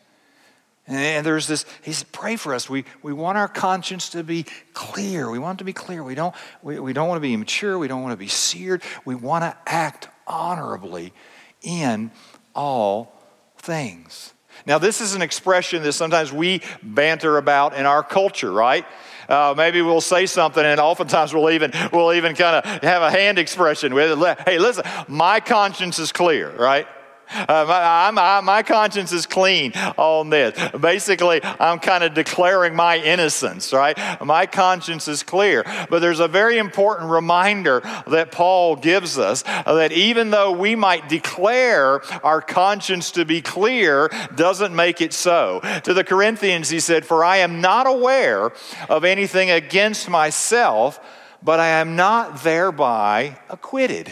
And 0.90 1.26
there's 1.26 1.48
this, 1.48 1.66
he 1.84 1.92
said, 1.92 2.10
pray 2.14 2.38
for 2.38 2.54
us. 2.54 2.70
We, 2.70 2.86
we 3.02 3.12
want 3.12 3.38
our 3.38 3.50
conscience 3.50 4.10
to 4.12 4.24
be 4.24 4.46
clear. 4.74 5.30
We 5.30 5.38
want 5.38 5.58
it 5.58 5.60
to 5.60 5.66
be 5.66 5.74
clear. 5.74 6.02
We 6.02 6.16
don't, 6.16 6.34
we, 6.62 6.80
we 6.80 6.94
don't 6.94 7.10
want 7.10 7.18
to 7.18 7.22
be 7.22 7.34
immature. 7.34 7.78
We 7.78 7.90
don't 7.90 8.04
want 8.04 8.14
to 8.14 8.18
be 8.18 8.30
seared. 8.30 8.84
We 9.04 9.14
want 9.14 9.44
to 9.44 9.56
act 9.66 10.08
honorably 10.26 11.12
in 11.62 12.12
all 12.56 13.14
things. 13.58 14.34
Now, 14.66 14.78
this 14.78 15.02
is 15.02 15.14
an 15.14 15.22
expression 15.22 15.84
that 15.84 15.94
sometimes 15.94 16.32
we 16.32 16.62
banter 16.82 17.38
about 17.38 17.76
in 17.76 17.86
our 17.86 18.02
culture, 18.02 18.52
right? 18.52 18.86
Uh, 19.28 19.54
maybe 19.58 19.82
we'll 19.82 20.00
say 20.00 20.26
something, 20.26 20.64
and 20.64 20.80
oftentimes 20.80 21.34
we'll 21.34 21.50
even 21.50 21.74
we'll 21.92 22.14
even 22.14 22.34
kind 22.34 22.56
of 22.56 22.82
have 22.82 23.02
a 23.02 23.12
hand 23.12 23.38
expression 23.40 23.94
with 23.94 24.18
it. 24.18 24.40
Hey, 24.46 24.58
listen, 24.58 24.86
my 25.10 25.42
conscience 25.42 26.00
is 26.00 26.14
clear, 26.14 26.50
right? 26.56 26.88
Uh, 27.30 27.66
my, 27.68 28.12
my, 28.12 28.42
my, 28.42 28.64
conscience 28.64 29.12
is 29.12 29.26
clean 29.26 29.74
on 29.98 30.30
this. 30.30 30.58
Basically, 30.80 31.42
I'm 31.44 31.80
kind 31.80 32.04
of 32.04 32.14
declaring 32.14 32.76
my 32.76 32.98
innocence, 32.98 33.74
right? 33.74 33.98
My 34.24 34.46
conscience 34.46 35.08
is 35.08 35.24
clear. 35.24 35.64
But 35.90 36.00
there's 36.00 36.20
a 36.20 36.28
very 36.28 36.58
important 36.58 37.10
reminder 37.10 37.82
that 38.08 38.32
Paul 38.32 38.76
gives 38.76 39.18
us 39.18 39.44
that 39.44 39.92
even 39.92 40.32
though 40.32 40.52
we 40.52 40.76
might 40.76 41.10
declare 41.10 42.02
our 42.24 42.42
conscience 42.42 43.12
to 43.12 43.26
be 43.26 43.42
clear, 43.42 44.10
doesn't 44.36 44.76
make 44.76 45.02
it 45.02 45.14
so. 45.14 45.60
To 45.84 45.94
the 45.94 46.04
Corinthians, 46.04 46.70
he 46.70 46.80
said, 46.80 47.06
For 47.06 47.24
I 47.24 47.38
am 47.38 47.62
not 47.62 47.88
aware 47.88 48.52
of 48.90 49.04
anything 49.04 49.52
against 49.52 50.10
myself, 50.10 51.00
but 51.44 51.60
I 51.60 51.68
am 51.68 51.96
not 51.96 52.44
thereby 52.44 53.40
acquitted. 53.50 54.12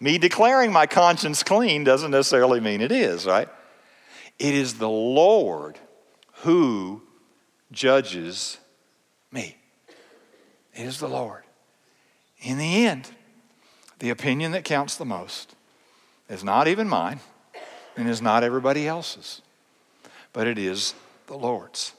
Me 0.00 0.16
declaring 0.16 0.72
my 0.72 0.86
conscience 0.86 1.42
clean 1.42 1.84
doesn't 1.84 2.10
necessarily 2.10 2.58
mean 2.58 2.80
it 2.80 2.90
is, 2.90 3.26
right? 3.26 3.48
It 4.38 4.54
is 4.54 4.74
the 4.74 4.88
Lord 4.88 5.78
who 6.36 7.02
judges 7.70 8.58
me. 9.30 9.56
It 10.74 10.86
is 10.86 10.98
the 10.98 11.08
Lord. 11.08 11.42
In 12.40 12.56
the 12.56 12.86
end, 12.86 13.10
the 13.98 14.08
opinion 14.08 14.52
that 14.52 14.64
counts 14.64 14.96
the 14.96 15.04
most 15.04 15.54
is 16.30 16.42
not 16.42 16.66
even 16.66 16.88
mine 16.88 17.20
and 17.96 18.08
is 18.08 18.22
not 18.22 18.42
everybody 18.42 18.88
else's, 18.88 19.42
but 20.32 20.46
it 20.46 20.58
is 20.58 20.94
the 21.26 21.36
Lord's. 21.36 21.92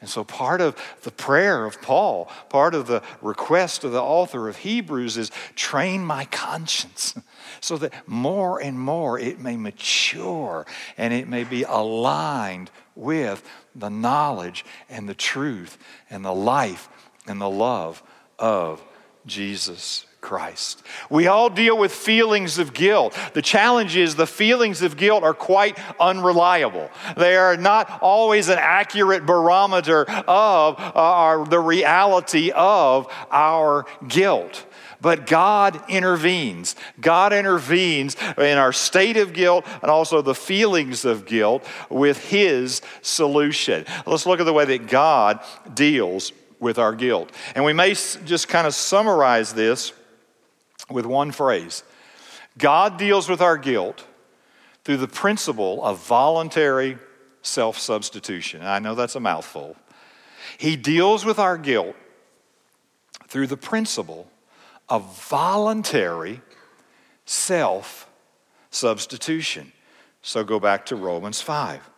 And 0.00 0.08
so, 0.08 0.22
part 0.22 0.60
of 0.60 0.76
the 1.02 1.10
prayer 1.10 1.64
of 1.64 1.82
Paul, 1.82 2.30
part 2.48 2.74
of 2.74 2.86
the 2.86 3.02
request 3.20 3.82
of 3.82 3.90
the 3.90 4.02
author 4.02 4.48
of 4.48 4.58
Hebrews 4.58 5.16
is 5.16 5.32
train 5.56 6.04
my 6.04 6.24
conscience 6.26 7.18
so 7.60 7.76
that 7.78 7.92
more 8.06 8.60
and 8.62 8.78
more 8.78 9.18
it 9.18 9.40
may 9.40 9.56
mature 9.56 10.66
and 10.96 11.12
it 11.12 11.28
may 11.28 11.42
be 11.42 11.64
aligned 11.64 12.70
with 12.94 13.42
the 13.74 13.88
knowledge 13.88 14.64
and 14.88 15.08
the 15.08 15.14
truth 15.14 15.78
and 16.10 16.24
the 16.24 16.34
life 16.34 16.88
and 17.26 17.40
the 17.40 17.50
love 17.50 18.02
of 18.38 18.82
Jesus 19.26 20.06
Christ. 20.20 20.82
We 21.10 21.28
all 21.28 21.48
deal 21.48 21.78
with 21.78 21.92
feelings 21.92 22.58
of 22.58 22.74
guilt. 22.74 23.16
The 23.34 23.42
challenge 23.42 23.96
is 23.96 24.16
the 24.16 24.26
feelings 24.26 24.82
of 24.82 24.96
guilt 24.96 25.22
are 25.22 25.34
quite 25.34 25.78
unreliable. 26.00 26.90
They 27.16 27.36
are 27.36 27.56
not 27.56 28.02
always 28.02 28.48
an 28.48 28.58
accurate 28.58 29.26
barometer 29.26 30.10
of 30.26 30.74
uh, 30.78 31.44
the 31.44 31.60
reality 31.60 32.50
of 32.50 33.12
our 33.30 33.86
guilt. 34.08 34.66
But 35.00 35.26
God 35.26 35.80
intervenes. 35.88 36.74
God 37.00 37.32
intervenes 37.32 38.16
in 38.36 38.58
our 38.58 38.72
state 38.72 39.16
of 39.16 39.32
guilt 39.32 39.64
and 39.82 39.90
also 39.90 40.22
the 40.22 40.34
feelings 40.34 41.04
of 41.04 41.26
guilt 41.26 41.64
with 41.88 42.28
His 42.28 42.82
solution. 43.02 43.84
Let's 44.04 44.26
look 44.26 44.40
at 44.40 44.44
the 44.44 44.52
way 44.52 44.64
that 44.64 44.88
God 44.88 45.40
deals 45.72 46.32
with 46.58 46.78
our 46.78 46.94
guilt. 46.94 47.30
And 47.54 47.64
we 47.64 47.72
may 47.72 47.90
just 47.90 48.48
kind 48.48 48.66
of 48.66 48.74
summarize 48.74 49.54
this 49.54 49.92
with 50.90 51.06
one 51.06 51.32
phrase 51.32 51.82
God 52.56 52.98
deals 52.98 53.28
with 53.28 53.40
our 53.40 53.56
guilt 53.56 54.06
through 54.84 54.96
the 54.96 55.08
principle 55.08 55.84
of 55.84 55.98
voluntary 55.98 56.98
self 57.42 57.78
substitution. 57.78 58.62
I 58.62 58.78
know 58.78 58.94
that's 58.94 59.14
a 59.14 59.20
mouthful. 59.20 59.76
He 60.56 60.76
deals 60.76 61.24
with 61.24 61.38
our 61.38 61.58
guilt 61.58 61.94
through 63.28 63.46
the 63.46 63.56
principle 63.56 64.28
of 64.88 65.28
voluntary 65.28 66.40
self 67.24 68.08
substitution. 68.70 69.72
So 70.22 70.44
go 70.44 70.58
back 70.58 70.86
to 70.86 70.96
Romans 70.96 71.40
5. 71.40 71.88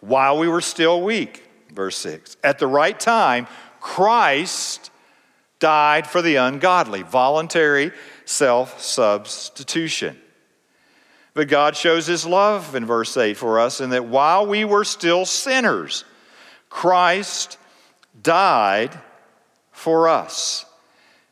While 0.00 0.38
we 0.38 0.48
were 0.48 0.60
still 0.60 1.02
weak, 1.02 1.48
verse 1.72 1.96
6, 1.98 2.36
at 2.42 2.58
the 2.58 2.66
right 2.66 2.98
time, 2.98 3.46
Christ 3.80 4.90
died 5.58 6.06
for 6.06 6.22
the 6.22 6.36
ungodly. 6.36 7.02
Voluntary 7.02 7.92
self 8.30 8.80
substitution. 8.80 10.16
But 11.34 11.48
God 11.48 11.76
shows 11.76 12.06
his 12.06 12.24
love 12.24 12.74
in 12.74 12.86
verse 12.86 13.16
8 13.16 13.36
for 13.36 13.60
us 13.60 13.80
in 13.80 13.90
that 13.90 14.06
while 14.06 14.46
we 14.46 14.64
were 14.64 14.84
still 14.84 15.24
sinners, 15.24 16.04
Christ 16.68 17.58
died 18.20 18.98
for 19.72 20.08
us. 20.08 20.64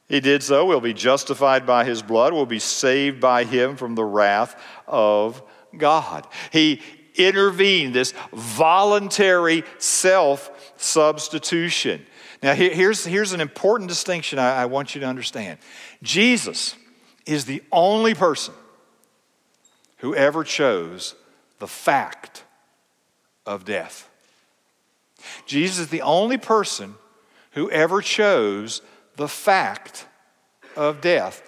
He 0.09 0.21
did 0.21 0.43
so. 0.43 0.65
We'll 0.65 0.81
be 0.81 0.95
justified 0.95 1.67
by 1.67 1.85
his 1.85 2.03
blood. 2.03 2.33
We'll 2.33 2.47
be 2.47 2.59
saved 2.59 3.21
by 3.21 3.45
him 3.45 3.77
from 3.77 3.95
the 3.95 4.05
wrath 4.05 4.61
of 4.87 5.43
God. 5.77 6.27
He 6.51 6.81
intervened, 7.15 7.95
this 7.95 8.15
voluntary 8.33 9.65
self 9.79 10.73
substitution. 10.77 12.07
Now, 12.43 12.55
here's, 12.55 13.05
here's 13.05 13.33
an 13.33 13.41
important 13.41 13.89
distinction 13.89 14.39
I, 14.39 14.63
I 14.63 14.65
want 14.67 14.95
you 14.95 15.01
to 15.01 15.07
understand 15.07 15.59
Jesus 16.03 16.77
is 17.29 17.45
the 17.45 17.63
only 17.71 18.15
person 18.15 18.55
who 19.99 20.15
ever 20.15 20.43
chose 20.43 21.15
the 21.59 21.69
fact 21.69 22.45
of 23.45 23.65
death. 23.65 24.09
Jesus 25.47 25.79
is 25.79 25.89
the 25.89 26.03
only 26.03 26.39
person 26.39 26.95
who 27.53 27.71
ever 27.71 28.01
chose 28.01 28.81
the 29.17 29.29
fact 29.29 30.07
of 30.77 31.01
death. 31.01 31.43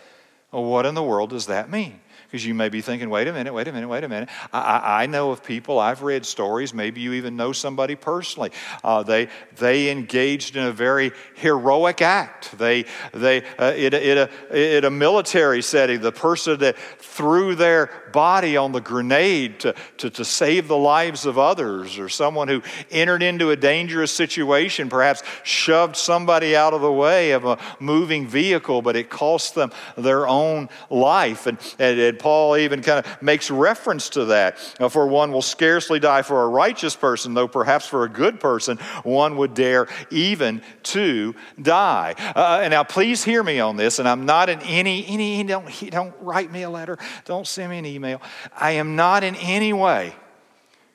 Well, 0.52 0.64
what 0.64 0.86
in 0.86 0.94
the 0.94 1.02
world 1.02 1.30
does 1.30 1.46
that 1.46 1.70
mean? 1.70 2.00
Because 2.30 2.46
you 2.46 2.54
may 2.54 2.68
be 2.68 2.80
thinking, 2.80 3.10
wait 3.10 3.26
a 3.26 3.32
minute, 3.32 3.52
wait 3.52 3.66
a 3.66 3.72
minute, 3.72 3.88
wait 3.88 4.04
a 4.04 4.08
minute. 4.08 4.28
I, 4.52 5.02
I 5.02 5.06
know 5.06 5.32
of 5.32 5.42
people, 5.42 5.80
I've 5.80 6.02
read 6.02 6.24
stories, 6.24 6.72
maybe 6.72 7.00
you 7.00 7.14
even 7.14 7.34
know 7.34 7.50
somebody 7.50 7.96
personally. 7.96 8.52
Uh, 8.84 9.02
they, 9.02 9.26
they 9.56 9.90
engaged 9.90 10.54
in 10.54 10.62
a 10.62 10.70
very 10.70 11.10
heroic 11.34 12.00
act. 12.02 12.56
They, 12.56 12.84
they, 13.12 13.42
uh, 13.58 13.72
in, 13.76 13.94
in, 13.94 14.18
a, 14.18 14.56
in 14.56 14.84
a 14.84 14.90
military 14.90 15.60
setting, 15.60 16.02
the 16.02 16.12
person 16.12 16.60
that 16.60 16.78
threw 16.98 17.56
their 17.56 17.90
body 18.12 18.56
on 18.56 18.70
the 18.70 18.80
grenade 18.80 19.58
to, 19.60 19.74
to, 19.98 20.10
to 20.10 20.24
save 20.24 20.68
the 20.68 20.76
lives 20.76 21.26
of 21.26 21.36
others, 21.36 21.98
or 21.98 22.08
someone 22.08 22.46
who 22.46 22.62
entered 22.92 23.24
into 23.24 23.50
a 23.50 23.56
dangerous 23.56 24.12
situation, 24.12 24.88
perhaps 24.88 25.24
shoved 25.42 25.96
somebody 25.96 26.54
out 26.54 26.74
of 26.74 26.80
the 26.80 26.92
way 26.92 27.32
of 27.32 27.44
a 27.44 27.58
moving 27.80 28.28
vehicle, 28.28 28.82
but 28.82 28.94
it 28.94 29.10
cost 29.10 29.56
them 29.56 29.72
their 29.96 30.28
own 30.28 30.68
life. 30.90 31.48
And, 31.48 31.58
and, 31.80 32.19
Paul 32.20 32.56
even 32.56 32.82
kind 32.82 33.04
of 33.04 33.22
makes 33.22 33.50
reference 33.50 34.10
to 34.10 34.26
that. 34.26 34.58
For 34.90 35.06
one 35.08 35.32
will 35.32 35.42
scarcely 35.42 35.98
die 35.98 36.22
for 36.22 36.44
a 36.44 36.48
righteous 36.48 36.94
person, 36.94 37.34
though 37.34 37.48
perhaps 37.48 37.86
for 37.86 38.04
a 38.04 38.08
good 38.08 38.38
person, 38.38 38.76
one 39.02 39.36
would 39.38 39.54
dare 39.54 39.88
even 40.10 40.62
to 40.84 41.34
die. 41.60 42.14
Uh, 42.36 42.60
and 42.62 42.70
now, 42.70 42.84
please 42.84 43.24
hear 43.24 43.42
me 43.42 43.58
on 43.58 43.76
this, 43.76 43.98
and 43.98 44.08
I'm 44.08 44.26
not 44.26 44.48
in 44.48 44.60
any, 44.60 45.04
any 45.08 45.42
don't, 45.42 45.90
don't 45.90 46.14
write 46.20 46.52
me 46.52 46.62
a 46.62 46.70
letter, 46.70 46.98
don't 47.24 47.46
send 47.46 47.70
me 47.70 47.78
an 47.78 47.86
email. 47.86 48.22
I 48.56 48.72
am 48.72 48.94
not 48.94 49.24
in 49.24 49.34
any 49.36 49.72
way 49.72 50.14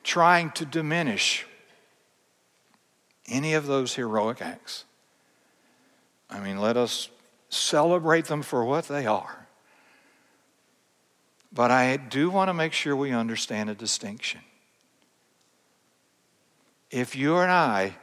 trying 0.02 0.52
to 0.52 0.64
diminish 0.64 1.44
any 3.28 3.54
of 3.54 3.66
those 3.66 3.94
heroic 3.94 4.40
acts. 4.40 4.84
I 6.30 6.40
mean, 6.40 6.58
let 6.58 6.76
us 6.76 7.08
celebrate 7.48 8.26
them 8.26 8.42
for 8.42 8.64
what 8.64 8.88
they 8.88 9.06
are. 9.06 9.45
But 11.56 11.70
I 11.70 11.96
do 11.96 12.28
want 12.28 12.50
to 12.50 12.54
make 12.54 12.74
sure 12.74 12.94
we 12.94 13.12
understand 13.12 13.70
a 13.70 13.74
distinction. 13.74 14.42
If 16.90 17.16
you 17.16 17.38
and 17.38 17.50
I, 17.50 17.96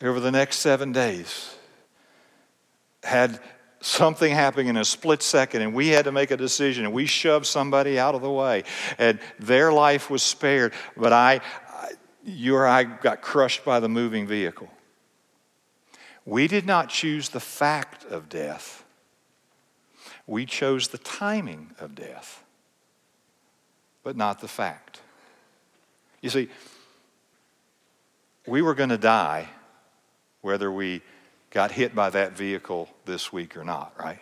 over 0.00 0.20
the 0.20 0.30
next 0.30 0.60
seven 0.60 0.92
days, 0.92 1.56
had 3.02 3.40
something 3.80 4.32
happening 4.32 4.68
in 4.68 4.76
a 4.76 4.84
split 4.84 5.20
second 5.20 5.62
and 5.62 5.74
we 5.74 5.88
had 5.88 6.04
to 6.04 6.12
make 6.12 6.30
a 6.30 6.36
decision 6.36 6.84
and 6.84 6.94
we 6.94 7.06
shoved 7.06 7.46
somebody 7.46 7.98
out 7.98 8.14
of 8.14 8.22
the 8.22 8.30
way 8.30 8.62
and 8.98 9.18
their 9.40 9.72
life 9.72 10.08
was 10.08 10.22
spared, 10.22 10.72
but 10.96 11.12
I, 11.12 11.40
you 12.24 12.54
or 12.54 12.68
I 12.68 12.84
got 12.84 13.20
crushed 13.20 13.64
by 13.64 13.80
the 13.80 13.88
moving 13.88 14.28
vehicle. 14.28 14.70
We 16.24 16.46
did 16.46 16.66
not 16.66 16.88
choose 16.88 17.30
the 17.30 17.40
fact 17.40 18.04
of 18.04 18.28
death, 18.28 18.84
we 20.24 20.46
chose 20.46 20.88
the 20.88 20.98
timing 20.98 21.72
of 21.80 21.96
death 21.96 22.44
but 24.06 24.16
not 24.16 24.38
the 24.38 24.46
fact. 24.46 25.00
You 26.20 26.30
see, 26.30 26.48
we 28.46 28.62
were 28.62 28.76
going 28.76 28.90
to 28.90 28.98
die 28.98 29.48
whether 30.42 30.70
we 30.70 31.02
got 31.50 31.72
hit 31.72 31.92
by 31.92 32.10
that 32.10 32.36
vehicle 32.36 32.88
this 33.04 33.32
week 33.32 33.56
or 33.56 33.64
not, 33.64 33.92
right? 33.98 34.20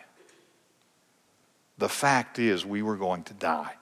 The 1.77 1.87
fact 1.87 2.39
is, 2.39 2.65
we 2.65 2.81
were 2.81 2.95
going 2.95 3.25
to 3.25 3.35
die. 3.35 3.75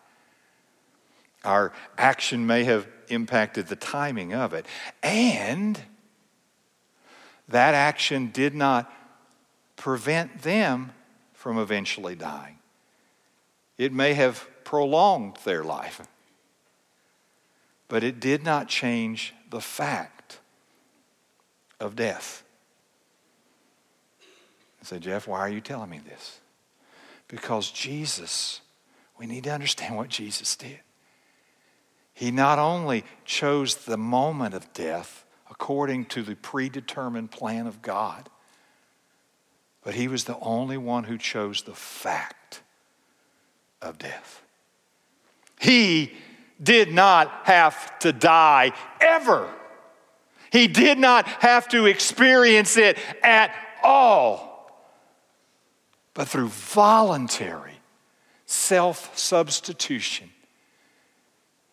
Our 1.46 1.72
action 1.98 2.46
may 2.46 2.66
have 2.66 2.86
impacted 3.08 3.68
the 3.68 3.78
timing 3.78 4.34
of 4.34 4.54
it, 4.54 4.66
and 5.02 5.80
that 7.48 7.76
action 7.76 8.30
did 8.34 8.54
not 8.54 8.92
prevent 9.78 10.42
them 10.42 10.92
from 11.32 11.58
eventually 11.58 12.16
dying. 12.16 12.58
It 13.78 13.94
may 13.94 14.16
have 14.16 14.50
prolonged 14.66 15.38
their 15.44 15.64
life. 15.64 16.02
but 17.90 18.04
it 18.04 18.20
did 18.20 18.44
not 18.44 18.68
change 18.68 19.36
the 19.52 19.62
fact 19.62 20.40
of 21.80 21.96
death. 21.96 22.44
I 24.82 24.86
said, 24.86 25.02
Jeff, 25.02 25.28
why 25.28 25.40
are 25.40 25.50
you 25.50 25.62
telling 25.62 25.92
me 25.92 26.00
this? 26.00 26.40
Because 27.28 27.70
Jesus, 27.70 28.62
we 29.20 29.28
need 29.28 29.44
to 29.44 29.52
understand 29.52 29.96
what 29.96 30.10
Jesus 30.10 30.56
did. 30.56 30.80
He 32.16 32.32
not 32.32 32.58
only 32.58 33.04
chose 33.26 33.76
the 33.76 33.98
moment 33.98 34.56
of 34.56 34.74
death 34.74 35.26
according 35.50 36.06
to 36.06 36.24
the 36.24 36.36
predetermined 36.36 37.30
plan 37.30 37.68
of 37.68 37.82
God, 37.84 38.28
but 39.84 39.94
he 39.94 40.08
was 40.08 40.24
the 40.24 40.40
only 40.40 40.78
one 40.78 41.04
who 41.04 41.18
chose 41.18 41.62
the 41.62 41.76
fact 41.76 42.64
of 43.82 44.00
death. 44.00 44.42
He 45.64 46.12
did 46.62 46.92
not 46.92 47.32
have 47.46 47.98
to 48.00 48.12
die 48.12 48.74
ever. 49.00 49.50
He 50.52 50.68
did 50.68 51.00
not 51.00 51.26
have 51.26 51.70
to 51.70 51.86
experience 51.86 52.76
it 52.76 52.98
at 53.24 53.56
all. 53.82 54.70
But 56.14 56.28
through 56.28 56.50
voluntary 56.50 57.80
self 58.46 59.18
substitution, 59.18 60.32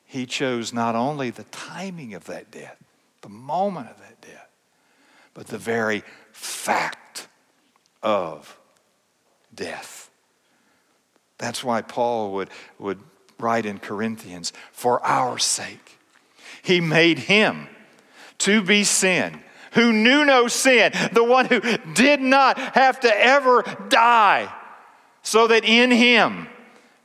he 0.05 0.25
chose 0.25 0.73
not 0.73 0.95
only 0.95 1.31
the 1.31 1.45
timing 1.51 2.15
of 2.15 2.27
that 2.27 2.53
death, 2.53 2.77
the 3.23 3.29
moment 3.29 3.91
of 3.91 3.99
that 3.99 4.21
death, 4.21 4.51
but 5.35 5.49
the 5.49 5.59
very 5.59 6.05
fact 6.31 7.27
of 8.05 8.57
death. 9.53 10.11
That's 11.39 11.65
why 11.65 11.83
Paul 11.83 12.35
would, 12.35 12.51
would 12.79 13.01
write 13.41 13.67
in 13.67 13.79
Corinthians, 13.79 14.53
for 14.73 15.05
our 15.05 15.39
sake. 15.39 15.99
He 16.63 16.81
made 16.81 17.19
him 17.19 17.69
to 18.39 18.63
be 18.63 18.85
sin, 18.85 19.41
who 19.73 19.93
knew 19.93 20.25
no 20.25 20.49
sin, 20.49 20.93
the 21.13 21.25
one 21.25 21.47
who 21.47 21.61
did 21.95 22.21
not 22.21 22.59
have 22.59 23.01
to 23.01 23.15
ever 23.15 23.63
die, 23.89 24.53
so 25.23 25.47
that 25.47 25.65
in 25.65 25.91
him 25.91 26.49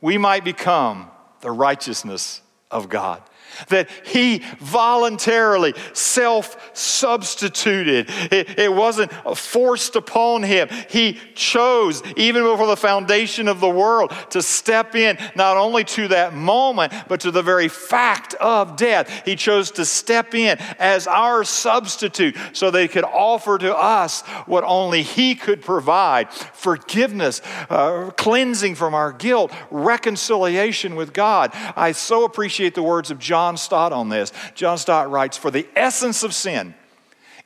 we 0.00 0.18
might 0.18 0.44
become 0.44 1.10
the 1.40 1.50
righteousness 1.50 2.40
of 2.70 2.88
God 2.88 3.22
that 3.68 3.88
he 4.04 4.42
voluntarily 4.60 5.74
self 5.92 6.76
substituted. 6.76 8.06
It, 8.30 8.58
it, 8.58 8.72
wasn't 8.72 9.12
forced 9.36 9.96
upon 9.96 10.42
him. 10.42 10.68
He 10.90 11.18
chose, 11.34 12.02
even 12.16 12.42
before 12.42 12.66
the 12.66 12.76
foundation 12.76 13.48
of 13.48 13.60
the 13.60 13.68
world, 13.68 14.12
to 14.30 14.42
step 14.42 14.94
in 14.94 15.18
not 15.34 15.56
only 15.56 15.84
to 15.84 16.08
that 16.08 16.34
moment, 16.34 16.92
but 17.08 17.20
to 17.20 17.30
the 17.30 17.42
very 17.42 17.68
fact 17.68 18.34
of 18.34 18.76
death. 18.76 19.22
He 19.24 19.36
chose 19.36 19.70
to 19.72 19.84
step 19.84 20.34
in 20.34 20.58
as 20.78 21.06
our 21.06 21.44
substitute 21.44 22.36
so 22.52 22.70
they 22.70 22.88
could 22.88 23.04
offer 23.04 23.56
to 23.58 23.74
us 23.74 24.22
what 24.46 24.64
only 24.64 25.02
he 25.02 25.34
could 25.34 25.62
provide 25.62 26.30
forgiveness, 26.32 27.40
uh, 27.70 28.10
cleansing 28.16 28.74
from 28.74 28.94
our 28.94 29.12
guilt, 29.12 29.52
reconciliation 29.70 30.96
with 30.96 31.12
God. 31.12 31.50
I 31.76 31.92
so 31.92 32.24
appreciate 32.24 32.74
the 32.74 32.82
words 32.82 33.10
of 33.10 33.18
John 33.18 33.35
John 33.36 33.58
Stott 33.58 33.92
on 33.92 34.08
this. 34.08 34.32
John 34.54 34.78
Stott 34.78 35.10
writes 35.10 35.36
For 35.36 35.50
the 35.50 35.66
essence 35.76 36.22
of 36.22 36.32
sin 36.32 36.74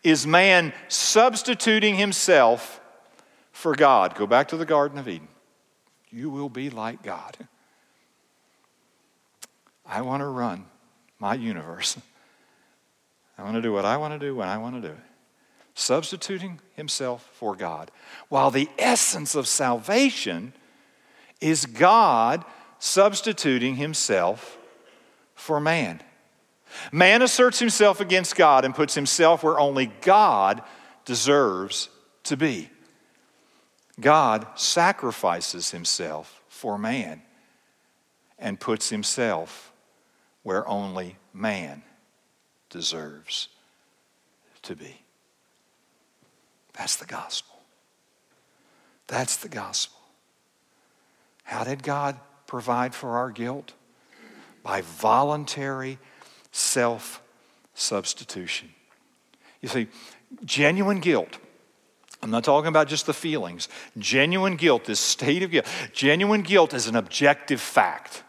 is 0.05 0.25
man 0.25 0.73
substituting 0.87 1.97
himself 1.97 2.81
for 3.51 3.75
God. 3.75 4.15
Go 4.15 4.25
back 4.25 4.47
to 4.49 4.57
the 4.57 4.65
Garden 4.65 4.99
of 4.99 5.09
Eden. 5.09 5.27
You 6.09 6.31
will 6.31 6.49
be 6.49 6.71
like 6.71 7.03
God. 7.03 7.37
I 9.85 10.03
want 10.03 10.21
to 10.21 10.27
run 10.27 10.65
my 11.19 11.35
universe. 11.35 11.99
I 13.37 13.43
want 13.43 13.57
to 13.57 13.63
do 13.63 13.73
what 13.73 13.85
I 13.85 13.97
want 13.97 14.15
to 14.15 14.25
do 14.25 14.37
when 14.37 14.47
I 14.47 14.59
want 14.59 14.81
to 14.81 14.89
do 14.89 14.95
it. 14.95 15.05
Substituting 15.75 16.61
himself 16.77 17.29
for 17.33 17.57
God. 17.57 17.91
While 18.29 18.53
the 18.53 18.69
essence 18.79 19.35
of 19.35 19.49
salvation 19.49 20.53
is 21.41 21.67
God 21.67 22.45
substituting 22.79 23.75
himself 23.75 24.57
for 25.41 25.59
man. 25.59 26.03
Man 26.93 27.23
asserts 27.23 27.59
himself 27.59 28.01
against 28.01 28.37
God 28.37 28.65
and 28.65 28.75
puts 28.75 28.95
himself 28.95 29.43
where 29.43 29.59
only 29.59 29.87
God 30.03 30.63
deserves 31.05 31.89
to 32.25 32.37
be. 32.37 32.71
God 33.99 34.47
sacrifices 34.55 35.71
himself 35.71 36.43
for 36.49 36.79
man 36.79 37.23
and 38.39 38.61
puts 38.61 38.89
himself 38.89 39.73
where 40.43 40.67
only 40.69 41.17
man 41.35 41.83
deserves 42.69 43.49
to 44.63 44.77
be. 44.77 45.03
That's 46.75 46.97
the 46.97 47.07
gospel. 47.07 47.57
That's 49.07 49.37
the 49.39 49.49
gospel. 49.49 49.99
How 51.43 51.65
did 51.65 51.83
God 51.83 52.19
provide 52.47 52.95
for 52.95 53.19
our 53.19 53.31
guilt? 53.31 53.75
By 54.63 54.83
voluntary 54.83 55.99
self 56.53 57.23
substitution. 57.75 58.71
You 59.61 59.69
see, 59.69 59.89
genuine 60.45 61.01
guilt. 61.01 61.39
I'm 62.23 62.31
not 62.31 62.45
talking 62.45 62.69
about 62.69 62.89
just 62.89 63.07
the 63.07 63.15
feelings. 63.15 63.69
Genuine 63.99 64.57
guilt, 64.57 64.85
this 64.85 65.01
state 65.01 65.43
of 65.43 65.51
guilt, 65.51 65.67
genuine 65.93 66.43
guilt 66.43 66.75
is 66.75 66.87
an 66.87 66.97
objective 66.97 67.61
fact. 67.61 68.23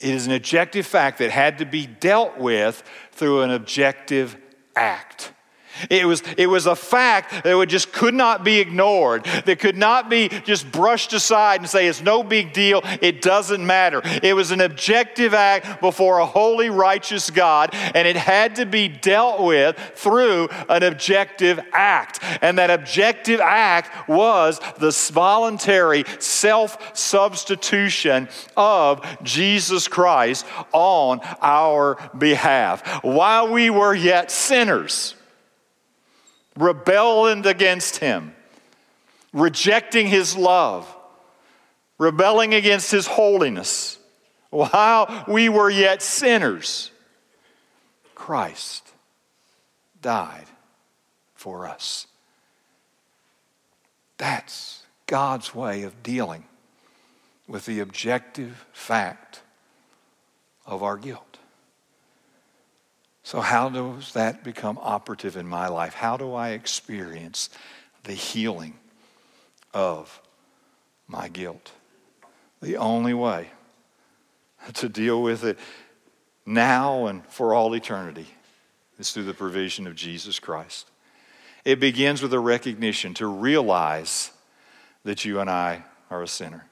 It 0.00 0.10
is 0.10 0.26
an 0.26 0.32
objective 0.32 0.86
fact 0.86 1.18
that 1.18 1.30
had 1.30 1.58
to 1.58 1.64
be 1.64 1.86
dealt 1.86 2.38
with 2.38 2.82
through 3.12 3.42
an 3.42 3.50
objective 3.50 4.36
act. 4.76 5.32
It 5.90 6.06
was, 6.06 6.22
it 6.36 6.46
was 6.46 6.66
a 6.66 6.76
fact 6.76 7.44
that 7.44 7.64
just 7.68 7.92
could 7.92 8.14
not 8.14 8.44
be 8.44 8.60
ignored, 8.60 9.24
that 9.24 9.58
could 9.58 9.76
not 9.76 10.08
be 10.10 10.28
just 10.28 10.70
brushed 10.70 11.12
aside 11.12 11.60
and 11.60 11.68
say 11.68 11.86
it's 11.86 12.02
no 12.02 12.22
big 12.22 12.52
deal, 12.52 12.82
it 13.00 13.22
doesn't 13.22 13.64
matter. 13.64 14.02
It 14.22 14.34
was 14.34 14.50
an 14.50 14.60
objective 14.60 15.34
act 15.34 15.80
before 15.80 16.18
a 16.18 16.26
holy, 16.26 16.70
righteous 16.70 17.30
God, 17.30 17.70
and 17.72 18.06
it 18.06 18.16
had 18.16 18.56
to 18.56 18.66
be 18.66 18.88
dealt 18.88 19.42
with 19.42 19.76
through 19.94 20.48
an 20.68 20.82
objective 20.82 21.60
act. 21.72 22.20
And 22.42 22.58
that 22.58 22.70
objective 22.70 23.40
act 23.40 24.08
was 24.08 24.60
the 24.78 24.90
voluntary 25.12 26.04
self 26.18 26.96
substitution 26.96 28.28
of 28.56 29.04
Jesus 29.22 29.88
Christ 29.88 30.46
on 30.72 31.20
our 31.40 31.98
behalf. 32.16 33.02
While 33.02 33.52
we 33.52 33.70
were 33.70 33.94
yet 33.94 34.30
sinners, 34.30 35.14
rebelling 36.56 37.46
against 37.46 37.96
him, 37.96 38.34
rejecting 39.32 40.06
his 40.06 40.36
love, 40.36 40.92
rebelling 41.98 42.54
against 42.54 42.90
his 42.90 43.06
holiness. 43.06 43.98
While 44.50 45.24
we 45.26 45.48
were 45.48 45.70
yet 45.70 46.02
sinners, 46.02 46.90
Christ 48.14 48.88
died 50.00 50.46
for 51.34 51.66
us. 51.66 52.06
That's 54.16 54.84
God's 55.06 55.54
way 55.54 55.82
of 55.82 56.02
dealing 56.02 56.44
with 57.48 57.66
the 57.66 57.80
objective 57.80 58.64
fact 58.72 59.42
of 60.66 60.82
our 60.82 60.96
guilt. 60.96 61.38
So, 63.24 63.40
how 63.40 63.70
does 63.70 64.12
that 64.12 64.44
become 64.44 64.78
operative 64.82 65.38
in 65.38 65.48
my 65.48 65.68
life? 65.68 65.94
How 65.94 66.18
do 66.18 66.34
I 66.34 66.50
experience 66.50 67.48
the 68.02 68.12
healing 68.12 68.74
of 69.72 70.20
my 71.08 71.28
guilt? 71.28 71.72
The 72.60 72.76
only 72.76 73.14
way 73.14 73.48
to 74.74 74.90
deal 74.90 75.22
with 75.22 75.42
it 75.42 75.58
now 76.44 77.06
and 77.06 77.26
for 77.26 77.54
all 77.54 77.74
eternity 77.74 78.26
is 78.98 79.10
through 79.12 79.24
the 79.24 79.32
provision 79.32 79.86
of 79.86 79.94
Jesus 79.94 80.38
Christ. 80.38 80.90
It 81.64 81.80
begins 81.80 82.20
with 82.20 82.34
a 82.34 82.38
recognition 82.38 83.14
to 83.14 83.26
realize 83.26 84.32
that 85.04 85.24
you 85.24 85.40
and 85.40 85.48
I 85.48 85.84
are 86.10 86.22
a 86.22 86.28
sinner, 86.28 86.66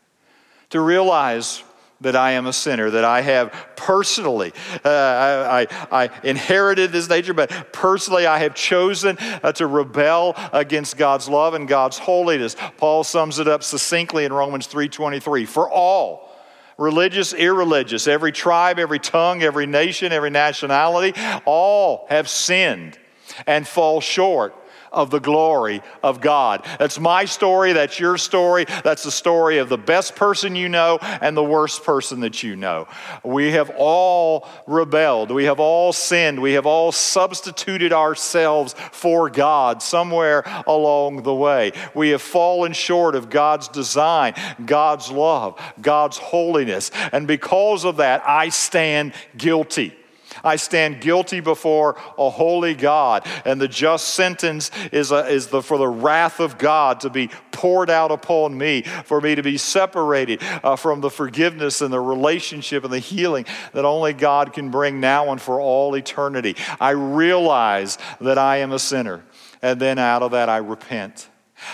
to 0.68 0.80
realize 0.80 1.62
that 2.02 2.16
I 2.16 2.32
am 2.32 2.46
a 2.46 2.52
sinner, 2.52 2.90
that 2.90 3.04
I 3.04 3.20
have 3.22 3.52
personally, 3.76 4.52
uh, 4.84 4.88
I, 4.88 5.66
I, 5.90 6.10
inherited 6.22 6.92
this 6.92 7.08
nature, 7.08 7.34
but 7.34 7.72
personally 7.72 8.26
I 8.26 8.38
have 8.38 8.54
chosen 8.54 9.16
uh, 9.18 9.52
to 9.52 9.66
rebel 9.66 10.34
against 10.52 10.96
God's 10.96 11.28
love 11.28 11.54
and 11.54 11.66
God's 11.66 11.98
holiness. 11.98 12.56
Paul 12.76 13.04
sums 13.04 13.38
it 13.38 13.48
up 13.48 13.62
succinctly 13.62 14.24
in 14.24 14.32
Romans 14.32 14.68
3.23. 14.68 15.46
For 15.46 15.70
all, 15.70 16.30
religious, 16.78 17.32
irreligious, 17.32 18.06
every 18.06 18.32
tribe, 18.32 18.78
every 18.78 18.98
tongue, 18.98 19.42
every 19.42 19.66
nation, 19.66 20.12
every 20.12 20.30
nationality, 20.30 21.18
all 21.44 22.06
have 22.08 22.28
sinned 22.28 22.98
and 23.46 23.66
fall 23.66 24.00
short 24.00 24.54
of 24.92 25.10
the 25.10 25.20
glory 25.20 25.82
of 26.02 26.20
God. 26.20 26.64
That's 26.78 26.98
my 26.98 27.24
story. 27.24 27.72
That's 27.72 27.98
your 27.98 28.18
story. 28.18 28.66
That's 28.84 29.02
the 29.02 29.10
story 29.10 29.58
of 29.58 29.68
the 29.68 29.78
best 29.78 30.14
person 30.14 30.54
you 30.54 30.68
know 30.68 30.98
and 31.00 31.36
the 31.36 31.44
worst 31.44 31.84
person 31.84 32.20
that 32.20 32.42
you 32.42 32.56
know. 32.56 32.86
We 33.24 33.52
have 33.52 33.70
all 33.76 34.48
rebelled. 34.66 35.30
We 35.30 35.44
have 35.44 35.60
all 35.60 35.92
sinned. 35.92 36.40
We 36.40 36.52
have 36.52 36.66
all 36.66 36.92
substituted 36.92 37.92
ourselves 37.92 38.74
for 38.92 39.30
God 39.30 39.82
somewhere 39.82 40.44
along 40.66 41.22
the 41.22 41.34
way. 41.34 41.72
We 41.94 42.10
have 42.10 42.22
fallen 42.22 42.72
short 42.72 43.14
of 43.14 43.30
God's 43.30 43.68
design, 43.68 44.34
God's 44.64 45.10
love, 45.10 45.60
God's 45.80 46.18
holiness. 46.18 46.90
And 47.12 47.26
because 47.26 47.84
of 47.84 47.96
that, 47.96 48.22
I 48.26 48.50
stand 48.50 49.14
guilty. 49.36 49.96
I 50.44 50.56
stand 50.56 51.00
guilty 51.00 51.40
before 51.40 51.96
a 52.18 52.30
holy 52.30 52.74
God, 52.74 53.26
and 53.44 53.60
the 53.60 53.68
just 53.68 54.08
sentence 54.14 54.70
is, 54.92 55.10
a, 55.12 55.26
is 55.26 55.48
the, 55.48 55.62
for 55.62 55.78
the 55.78 55.88
wrath 55.88 56.40
of 56.40 56.58
God 56.58 57.00
to 57.00 57.10
be 57.10 57.30
poured 57.50 57.90
out 57.90 58.10
upon 58.10 58.56
me, 58.56 58.82
for 58.82 59.20
me 59.20 59.34
to 59.34 59.42
be 59.42 59.58
separated 59.58 60.42
uh, 60.62 60.76
from 60.76 61.00
the 61.00 61.10
forgiveness 61.10 61.80
and 61.80 61.92
the 61.92 62.00
relationship 62.00 62.84
and 62.84 62.92
the 62.92 62.98
healing 62.98 63.46
that 63.72 63.84
only 63.84 64.12
God 64.12 64.52
can 64.52 64.70
bring 64.70 65.00
now 65.00 65.30
and 65.30 65.40
for 65.40 65.60
all 65.60 65.94
eternity. 65.94 66.56
I 66.80 66.90
realize 66.90 67.98
that 68.20 68.38
I 68.38 68.58
am 68.58 68.72
a 68.72 68.78
sinner, 68.78 69.24
and 69.60 69.80
then 69.80 69.98
out 69.98 70.22
of 70.22 70.32
that 70.32 70.48
I 70.48 70.58
repent. 70.58 71.28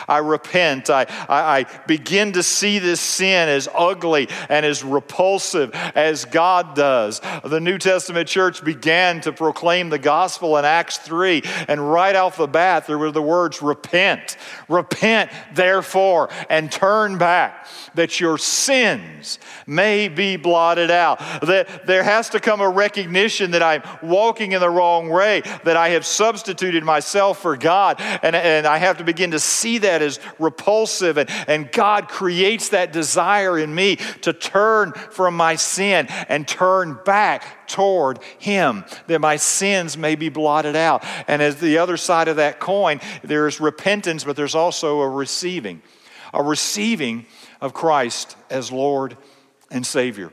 I 0.06 0.18
repent. 0.18 0.90
I, 0.90 1.06
I, 1.28 1.60
I, 1.60 1.66
begin 1.86 2.32
to 2.32 2.42
see 2.42 2.78
this 2.78 3.00
sin 3.00 3.48
as 3.48 3.68
ugly 3.74 4.28
and 4.48 4.64
as 4.64 4.84
repulsive 4.84 5.70
as 5.94 6.24
God 6.24 6.74
does. 6.74 7.20
The 7.44 7.60
New 7.60 7.78
Testament 7.78 8.28
church 8.28 8.64
began 8.64 9.20
to 9.22 9.32
proclaim 9.32 9.88
the 9.88 9.98
gospel 9.98 10.56
in 10.56 10.64
Acts 10.64 10.98
3, 10.98 11.42
and 11.68 11.90
right 11.90 12.14
off 12.14 12.36
the 12.36 12.46
bat, 12.46 12.86
there 12.86 12.98
were 12.98 13.10
the 13.10 13.22
words 13.22 13.62
repent. 13.62 14.36
Repent, 14.68 15.30
therefore, 15.54 16.28
and 16.50 16.70
turn 16.70 17.18
back, 17.18 17.66
that 17.94 18.20
your 18.20 18.38
sins 18.38 19.38
may 19.66 20.08
be 20.08 20.36
blotted 20.36 20.90
out. 20.90 21.18
That 21.42 21.86
there 21.86 22.02
has 22.02 22.30
to 22.30 22.40
come 22.40 22.60
a 22.60 22.68
recognition 22.68 23.52
that 23.52 23.62
I'm 23.62 23.82
walking 24.02 24.52
in 24.52 24.60
the 24.60 24.70
wrong 24.70 25.08
way, 25.08 25.42
that 25.64 25.76
I 25.76 25.90
have 25.90 26.06
substituted 26.06 26.84
myself 26.84 27.40
for 27.40 27.56
God, 27.56 28.00
and, 28.00 28.36
and 28.36 28.66
I 28.66 28.78
have 28.78 28.98
to 28.98 29.04
begin 29.04 29.32
to 29.32 29.40
see 29.40 29.77
that 29.78 30.02
as 30.02 30.20
repulsive. 30.38 31.18
And, 31.18 31.30
and 31.46 31.70
God 31.70 32.08
creates 32.08 32.70
that 32.70 32.92
desire 32.92 33.58
in 33.58 33.74
me 33.74 33.96
to 34.22 34.32
turn 34.32 34.92
from 34.92 35.36
my 35.36 35.56
sin 35.56 36.06
and 36.28 36.46
turn 36.46 36.98
back 37.04 37.68
toward 37.68 38.20
Him, 38.38 38.84
that 39.06 39.20
my 39.20 39.36
sins 39.36 39.96
may 39.96 40.14
be 40.14 40.28
blotted 40.28 40.76
out. 40.76 41.04
And 41.26 41.42
as 41.42 41.56
the 41.56 41.78
other 41.78 41.96
side 41.96 42.28
of 42.28 42.36
that 42.36 42.60
coin, 42.60 43.00
there's 43.22 43.60
repentance, 43.60 44.24
but 44.24 44.36
there's 44.36 44.54
also 44.54 45.00
a 45.00 45.08
receiving, 45.08 45.82
a 46.32 46.42
receiving 46.42 47.26
of 47.60 47.74
Christ 47.74 48.36
as 48.50 48.72
Lord 48.72 49.16
and 49.70 49.86
Savior 49.86 50.32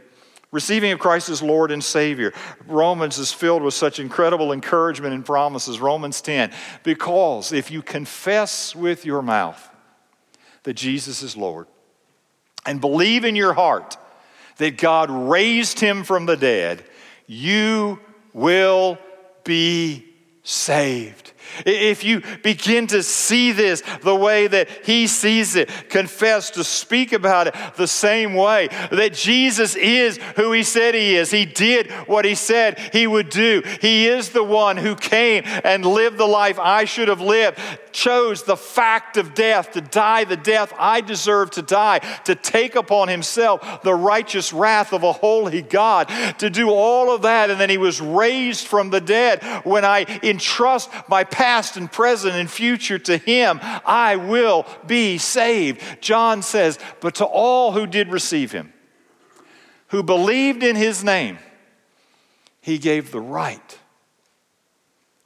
receiving 0.56 0.94
of 0.94 1.00
Christ 1.00 1.28
as 1.28 1.44
Lord 1.44 1.70
and 1.70 1.84
Savior. 1.84 2.34
Romans 2.65 3.18
is 3.18 3.34
filled 3.34 3.62
with 3.62 3.74
such 3.74 4.00
incredible 4.00 4.54
encouragement 4.54 5.13
and 5.13 5.26
promises. 5.26 5.82
Romans 5.82 6.22
10. 6.22 6.52
Because 6.84 7.52
if 7.52 7.70
you 7.70 7.82
confess 7.82 8.74
with 8.74 9.06
your 9.06 9.22
mouth 9.22 9.70
that 10.63 10.76
Jesus 10.76 11.22
is 11.22 11.36
Lord 11.36 11.68
and 12.65 12.80
believe 12.80 13.26
in 13.26 13.36
your 13.36 13.54
heart 13.54 13.98
that 14.58 14.78
God 14.78 15.12
raised 15.12 15.82
him 15.82 16.06
from 16.06 16.26
the 16.26 16.38
dead, 16.38 16.86
you 17.28 18.00
will 18.32 18.98
be 19.44 20.06
saved. 20.44 21.34
If 21.66 22.04
you 22.04 22.22
begin 22.44 22.88
to 22.88 23.04
see 23.04 23.52
this 23.52 23.82
the 24.02 24.16
way 24.16 24.48
that 24.48 24.70
he 24.86 25.08
sees 25.08 25.56
it, 25.56 25.70
confess 25.90 26.52
to 26.52 26.64
speak 26.64 27.14
about 27.14 27.48
it 27.48 27.56
the 27.76 27.88
same 27.88 28.34
way, 28.34 28.68
that 28.92 29.14
Jesus 29.14 29.76
is 29.76 30.18
who 30.36 30.52
he 30.52 30.64
said 30.64 30.96
he 30.96 31.16
is. 31.16 31.32
He 31.32 31.46
did 31.46 31.92
what 32.08 32.26
he 32.26 32.36
said 32.36 32.80
he 32.92 33.08
would 33.08 33.30
do. 33.30 33.62
He 33.82 34.08
is 34.08 34.30
the 34.30 34.44
one 34.44 34.78
who 34.78 34.96
came 34.96 35.44
and 35.46 35.86
lived 35.86 36.18
the 36.18 36.26
life 36.26 36.60
I 36.60 36.86
should 36.86 37.08
have 37.08 37.22
lived, 37.22 37.60
chose 37.92 38.44
the 38.44 38.58
fact 38.58 39.18
of 39.18 39.34
death 39.34 39.72
to 39.72 39.82
die 39.82 40.26
the 40.26 40.38
death 40.38 40.74
I 40.78 41.02
deserve 41.02 41.52
to 41.52 41.62
die, 41.62 42.00
to 42.26 42.36
take 42.36 42.76
upon 42.76 43.08
himself 43.08 43.84
the 43.84 43.94
righteous 43.94 44.52
wrath 44.54 44.94
of 44.94 45.04
a 45.04 45.14
holy 45.14 45.62
God, 45.62 46.08
to 46.40 46.50
do 46.50 46.70
all 46.70 47.14
of 47.14 47.22
that. 47.24 47.50
And 47.50 47.60
then 47.60 47.70
he 47.70 47.78
was 47.78 48.02
raised 48.02 48.68
from 48.68 48.90
the 48.90 49.02
dead. 49.02 49.44
When 49.64 49.86
I 49.86 50.06
entrust 50.24 50.90
my 51.08 51.24
past 51.36 51.76
and 51.76 51.91
present 51.91 52.34
and 52.34 52.50
future 52.50 52.98
to 52.98 53.17
him, 53.17 53.60
I 53.62 54.15
will 54.15 54.65
be 54.88 55.17
saved. 55.17 55.82
John 56.00 56.41
says, 56.41 56.80
But 57.02 57.15
to 57.15 57.26
all 57.26 57.74
who 57.74 57.86
did 57.86 58.10
receive 58.10 58.54
him, 58.54 58.71
who 59.89 60.02
believed 60.02 60.63
in 60.63 60.78
his 60.78 61.04
name, 61.04 61.38
he 62.62 62.78
gave 62.78 63.12
the 63.12 63.19
right 63.19 63.78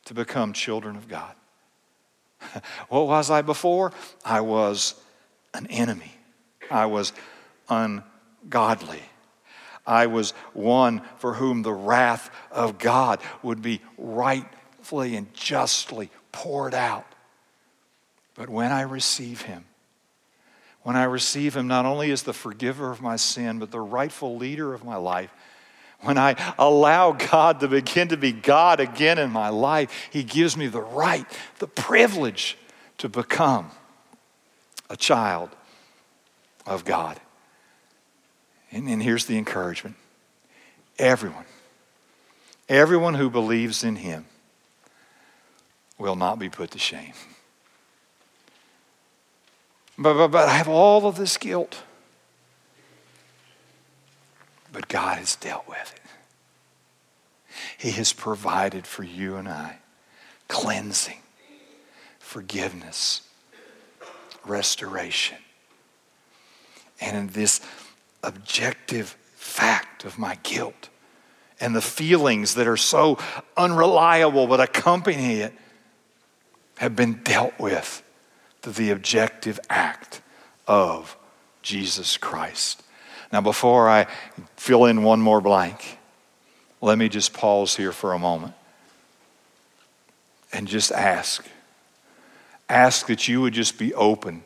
to 0.05 0.15
become 0.15 0.51
children 0.51 0.95
of 0.95 1.07
God. 1.07 1.35
what 2.89 3.05
was 3.05 3.29
I 3.29 3.43
before? 3.43 3.93
I 4.25 4.41
was 4.41 4.95
an 5.53 5.67
enemy. 5.67 6.17
I 6.71 6.87
was 6.87 7.13
ungodly. 7.69 9.03
I 9.85 10.07
was 10.07 10.31
one 10.53 11.03
for 11.19 11.35
whom 11.35 11.61
the 11.61 11.73
wrath 11.73 12.31
of 12.51 12.79
God 12.79 13.19
would 13.43 13.61
be 13.61 13.81
right 13.99 14.47
and 14.91 15.33
justly 15.33 16.09
poured 16.31 16.73
out. 16.73 17.05
But 18.35 18.49
when 18.49 18.71
I 18.71 18.81
receive 18.81 19.41
Him, 19.41 19.65
when 20.83 20.95
I 20.95 21.03
receive 21.03 21.55
Him 21.55 21.67
not 21.67 21.85
only 21.85 22.11
as 22.11 22.23
the 22.23 22.33
forgiver 22.33 22.91
of 22.91 23.01
my 23.01 23.15
sin, 23.15 23.59
but 23.59 23.71
the 23.71 23.81
rightful 23.81 24.37
leader 24.37 24.73
of 24.73 24.83
my 24.83 24.95
life, 24.95 25.29
when 26.01 26.17
I 26.17 26.35
allow 26.57 27.11
God 27.11 27.59
to 27.59 27.67
begin 27.67 28.07
to 28.09 28.17
be 28.17 28.31
God 28.31 28.79
again 28.79 29.17
in 29.17 29.31
my 29.31 29.49
life, 29.49 30.09
He 30.11 30.23
gives 30.23 30.55
me 30.55 30.67
the 30.67 30.81
right, 30.81 31.25
the 31.59 31.67
privilege 31.67 32.57
to 32.99 33.09
become 33.09 33.71
a 34.89 34.95
child 34.95 35.49
of 36.65 36.85
God. 36.85 37.19
And, 38.71 38.87
and 38.87 39.03
here's 39.03 39.25
the 39.25 39.37
encouragement 39.37 39.95
everyone, 40.97 41.45
everyone 42.67 43.15
who 43.15 43.29
believes 43.29 43.83
in 43.83 43.97
Him 43.97 44.25
will 45.99 46.15
not 46.15 46.39
be 46.39 46.49
put 46.49 46.71
to 46.71 46.79
shame. 46.79 47.13
But, 49.97 50.13
but, 50.13 50.29
but 50.29 50.47
I 50.47 50.53
have 50.53 50.69
all 50.69 51.05
of 51.05 51.17
this 51.17 51.37
guilt. 51.37 51.83
But 54.71 54.87
God 54.87 55.17
has 55.17 55.35
dealt 55.35 55.67
with 55.67 55.93
it. 55.93 56.01
He 57.77 57.91
has 57.91 58.13
provided 58.13 58.87
for 58.87 59.03
you 59.03 59.35
and 59.35 59.47
I 59.47 59.79
cleansing, 60.47 61.19
forgiveness, 62.17 63.21
restoration. 64.45 65.37
And 66.99 67.15
in 67.15 67.27
this 67.27 67.61
objective 68.23 69.15
fact 69.35 70.05
of 70.05 70.17
my 70.17 70.37
guilt 70.43 70.89
and 71.59 71.75
the 71.75 71.81
feelings 71.81 72.55
that 72.55 72.67
are 72.67 72.77
so 72.77 73.17
unreliable 73.55 74.47
but 74.47 74.59
accompany 74.59 75.41
it, 75.41 75.53
have 76.79 76.95
been 76.95 77.19
dealt 77.23 77.59
with 77.59 78.01
through 78.61 78.71
the 78.71 78.89
objective 78.89 79.59
act 79.69 80.21
of 80.65 81.17
Jesus 81.61 82.15
Christ. 82.15 82.81
Now, 83.33 83.41
before 83.41 83.89
I 83.89 84.07
fill 84.55 84.85
in 84.85 85.03
one 85.03 85.19
more 85.19 85.41
blank, 85.41 85.97
let 86.79 86.97
me 86.97 87.09
just 87.09 87.33
pause 87.33 87.75
here 87.75 87.91
for 87.91 88.13
a 88.13 88.19
moment 88.19 88.53
and 90.53 90.69
just 90.69 90.93
ask. 90.93 91.45
Ask 92.69 93.07
that 93.07 93.27
you 93.27 93.41
would 93.41 93.53
just 93.53 93.77
be 93.77 93.93
open 93.93 94.43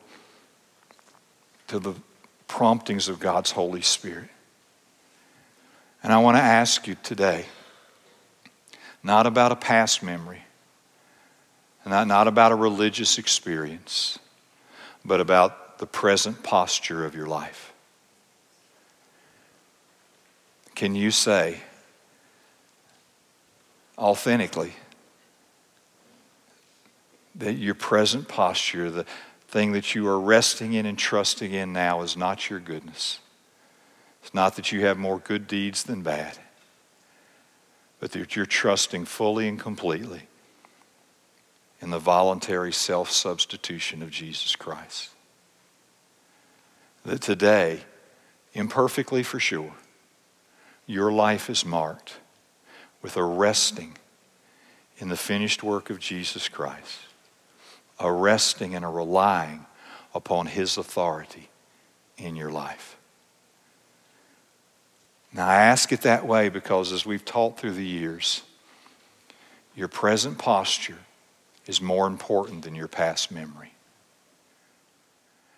to 1.68 1.78
the 1.78 1.94
promptings 2.48 3.08
of 3.08 3.20
God's 3.20 3.52
Holy 3.52 3.82
Spirit. 3.82 4.28
And 6.02 6.12
I 6.12 6.18
want 6.18 6.36
to 6.36 6.42
ask 6.42 6.88
you 6.88 6.96
today, 7.00 7.46
not 9.04 9.24
about 9.24 9.52
a 9.52 9.56
past 9.56 10.02
memory, 10.02 10.43
not, 11.86 12.06
not 12.06 12.28
about 12.28 12.52
a 12.52 12.54
religious 12.54 13.18
experience, 13.18 14.18
but 15.04 15.20
about 15.20 15.78
the 15.78 15.86
present 15.86 16.42
posture 16.42 17.04
of 17.04 17.14
your 17.14 17.26
life. 17.26 17.72
Can 20.74 20.94
you 20.94 21.10
say 21.10 21.60
authentically 23.98 24.72
that 27.36 27.54
your 27.54 27.74
present 27.74 28.28
posture, 28.28 28.90
the 28.90 29.06
thing 29.48 29.72
that 29.72 29.94
you 29.94 30.06
are 30.08 30.18
resting 30.18 30.72
in 30.72 30.86
and 30.86 30.98
trusting 30.98 31.52
in 31.52 31.72
now, 31.72 32.02
is 32.02 32.16
not 32.16 32.50
your 32.50 32.60
goodness? 32.60 33.18
It's 34.22 34.34
not 34.34 34.56
that 34.56 34.72
you 34.72 34.84
have 34.86 34.96
more 34.96 35.18
good 35.18 35.46
deeds 35.46 35.82
than 35.82 36.02
bad, 36.02 36.38
but 38.00 38.12
that 38.12 38.34
you're 38.34 38.46
trusting 38.46 39.04
fully 39.04 39.46
and 39.46 39.60
completely 39.60 40.22
in 41.84 41.90
the 41.90 41.98
voluntary 41.98 42.72
self 42.72 43.10
substitution 43.10 44.02
of 44.02 44.10
Jesus 44.10 44.56
Christ. 44.56 45.10
That 47.04 47.20
today, 47.20 47.80
imperfectly 48.54 49.22
for 49.22 49.38
sure, 49.38 49.74
your 50.86 51.12
life 51.12 51.50
is 51.50 51.62
marked 51.66 52.16
with 53.02 53.18
a 53.18 53.22
resting 53.22 53.98
in 54.96 55.10
the 55.10 55.16
finished 55.16 55.62
work 55.62 55.90
of 55.90 55.98
Jesus 55.98 56.48
Christ, 56.48 57.00
a 58.00 58.10
resting 58.10 58.74
and 58.74 58.84
a 58.84 58.88
relying 58.88 59.66
upon 60.14 60.46
His 60.46 60.78
authority 60.78 61.50
in 62.16 62.34
your 62.34 62.50
life. 62.50 62.96
Now, 65.34 65.46
I 65.48 65.56
ask 65.56 65.92
it 65.92 66.00
that 66.00 66.26
way 66.26 66.48
because 66.48 66.92
as 66.92 67.04
we've 67.04 67.26
taught 67.26 67.58
through 67.58 67.72
the 67.72 67.84
years, 67.84 68.40
your 69.76 69.88
present 69.88 70.38
posture 70.38 70.96
is 71.66 71.80
more 71.80 72.06
important 72.06 72.62
than 72.62 72.74
your 72.74 72.88
past 72.88 73.30
memory. 73.30 73.72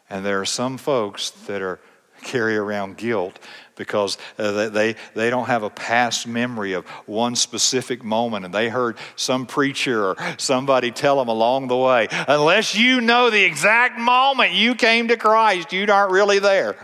And 0.08 0.24
there 0.24 0.40
are 0.40 0.46
some 0.46 0.78
folks 0.78 1.30
that 1.46 1.62
are 1.62 1.80
carry 2.22 2.56
around 2.56 2.96
guilt 2.96 3.38
because 3.76 4.16
uh, 4.38 4.70
they, 4.70 4.96
they 5.14 5.28
don't 5.28 5.46
have 5.46 5.62
a 5.62 5.70
past 5.70 6.26
memory 6.26 6.72
of 6.72 6.86
one 7.06 7.36
specific 7.36 8.02
moment. 8.02 8.44
And 8.44 8.54
they 8.54 8.68
heard 8.68 8.96
some 9.16 9.46
preacher 9.46 10.06
or 10.06 10.16
somebody 10.38 10.90
tell 10.90 11.18
them 11.18 11.28
along 11.28 11.68
the 11.68 11.76
way 11.76 12.08
unless 12.26 12.74
you 12.74 13.00
know 13.00 13.28
the 13.30 13.44
exact 13.44 13.98
moment 13.98 14.52
you 14.52 14.74
came 14.74 15.08
to 15.08 15.16
christ 15.16 15.72
you 15.72 15.86
aren't 15.92 16.10
really 16.10 16.38
there. 16.38 16.76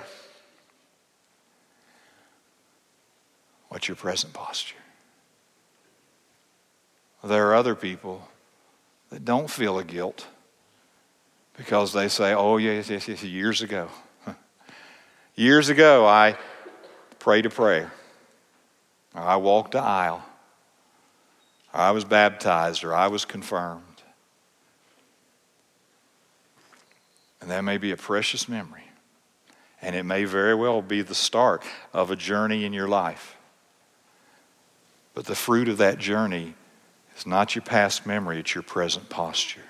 What's 3.68 3.88
your 3.88 3.96
present 3.96 4.34
posture? 4.34 4.76
There 7.24 7.48
are 7.48 7.54
other 7.54 7.74
people 7.74 8.28
that 9.12 9.26
don't 9.26 9.50
feel 9.50 9.78
a 9.78 9.84
guilt 9.84 10.26
because 11.58 11.92
they 11.92 12.08
say, 12.08 12.32
oh, 12.32 12.56
yes, 12.56 12.88
yes, 12.88 13.06
yes, 13.06 13.22
years 13.22 13.60
ago. 13.60 13.88
years 15.36 15.68
ago, 15.68 16.06
I 16.06 16.38
prayed 17.18 17.44
a 17.44 17.50
prayer. 17.50 17.92
I 19.14 19.36
walked 19.36 19.72
the 19.72 19.82
aisle. 19.82 20.24
I 21.74 21.90
was 21.90 22.06
baptized 22.06 22.84
or 22.84 22.94
I 22.94 23.08
was 23.08 23.26
confirmed. 23.26 23.82
And 27.42 27.50
that 27.50 27.64
may 27.64 27.76
be 27.76 27.90
a 27.90 27.98
precious 27.98 28.48
memory. 28.48 28.88
And 29.82 29.94
it 29.94 30.04
may 30.04 30.24
very 30.24 30.54
well 30.54 30.80
be 30.80 31.02
the 31.02 31.14
start 31.14 31.64
of 31.92 32.10
a 32.10 32.16
journey 32.16 32.64
in 32.64 32.72
your 32.72 32.88
life. 32.88 33.36
But 35.12 35.26
the 35.26 35.34
fruit 35.34 35.68
of 35.68 35.76
that 35.76 35.98
journey 35.98 36.54
it's 37.14 37.26
not 37.26 37.54
your 37.54 37.62
past 37.62 38.06
memory, 38.06 38.40
it's 38.40 38.54
your 38.54 38.62
present 38.62 39.08
posture. 39.08 39.60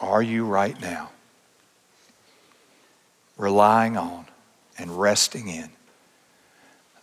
Are 0.00 0.22
you 0.22 0.44
right 0.44 0.78
now 0.80 1.10
relying 3.36 3.96
on 3.96 4.26
and 4.78 5.00
resting 5.00 5.48
in 5.48 5.70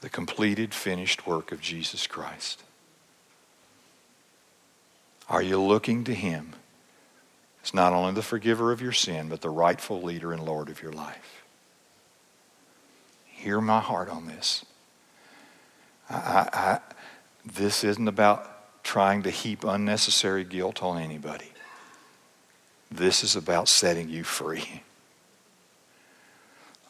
the 0.02 0.10
completed, 0.10 0.74
finished 0.74 1.26
work 1.26 1.52
of 1.52 1.62
Jesus 1.62 2.08
Christ? 2.08 2.64
Are 5.30 5.42
you 5.42 5.60
looking 5.60 6.04
to 6.04 6.14
Him 6.14 6.54
as 7.64 7.74
not 7.74 7.94
only 7.94 8.14
the 8.14 8.22
forgiver 8.22 8.72
of 8.72 8.82
your 8.82 8.92
sin, 8.92 9.30
but 9.30 9.42
the 9.42 9.50
rightful 9.50 10.02
leader 10.02 10.34
and 10.34 10.44
Lord 10.44 10.70
of 10.70 10.82
your 10.82 10.92
life? 10.92 11.44
Hear 13.26 13.62
my 13.62 13.80
heart 13.80 14.10
on 14.10 14.28
this. 14.28 14.66
I, 16.10 16.50
I, 16.54 16.80
this 17.46 17.84
isn't 17.84 18.08
about 18.08 18.84
trying 18.84 19.24
to 19.24 19.30
heap 19.30 19.64
unnecessary 19.64 20.44
guilt 20.44 20.84
on 20.84 21.02
anybody. 21.02 21.52
This 22.92 23.24
is 23.24 23.36
about 23.36 23.68
setting 23.68 24.10
you 24.10 24.24
free. 24.24 24.84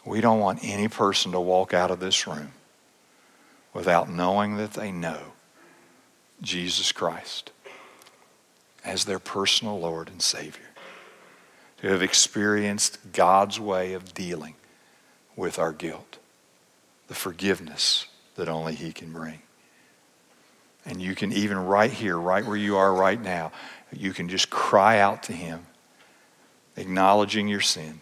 We 0.05 0.19
don't 0.19 0.39
want 0.39 0.59
any 0.63 0.87
person 0.89 1.31
to 1.31 1.39
walk 1.39 1.73
out 1.73 1.91
of 1.91 1.99
this 1.99 2.27
room 2.27 2.51
without 3.73 4.09
knowing 4.09 4.57
that 4.57 4.73
they 4.73 4.91
know 4.91 5.33
Jesus 6.41 6.91
Christ 6.91 7.51
as 8.83 9.05
their 9.05 9.19
personal 9.19 9.79
Lord 9.79 10.09
and 10.09 10.21
Savior, 10.21 10.69
to 11.77 11.87
have 11.87 12.01
experienced 12.01 13.13
God's 13.13 13.59
way 13.59 13.93
of 13.93 14.13
dealing 14.13 14.55
with 15.35 15.57
our 15.57 15.71
guilt, 15.71 16.17
the 17.07 17.15
forgiveness 17.15 18.07
that 18.35 18.49
only 18.49 18.75
He 18.75 18.91
can 18.91 19.13
bring. 19.13 19.42
And 20.85 21.01
you 21.01 21.15
can 21.15 21.31
even 21.31 21.57
right 21.57 21.91
here, 21.91 22.17
right 22.17 22.45
where 22.45 22.57
you 22.57 22.77
are 22.77 22.93
right 22.93 23.21
now, 23.21 23.51
you 23.91 24.11
can 24.11 24.27
just 24.27 24.49
cry 24.49 24.99
out 24.99 25.23
to 25.23 25.33
Him, 25.33 25.65
acknowledging 26.75 27.47
your 27.47 27.61
sin, 27.61 28.01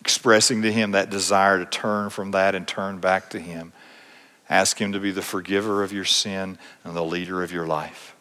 expressing 0.00 0.62
to 0.62 0.72
Him 0.72 0.92
that 0.92 1.10
desire 1.10 1.58
to 1.58 1.66
turn 1.66 2.10
from 2.10 2.30
that 2.32 2.54
and 2.54 2.68
turn 2.68 2.98
back 2.98 3.30
to 3.30 3.40
Him. 3.40 3.72
Ask 4.48 4.80
Him 4.80 4.92
to 4.92 5.00
be 5.00 5.10
the 5.10 5.22
forgiver 5.22 5.82
of 5.82 5.92
your 5.92 6.04
sin 6.04 6.58
and 6.84 6.94
the 6.94 7.04
leader 7.04 7.42
of 7.42 7.52
your 7.52 7.66
life. 7.66 8.14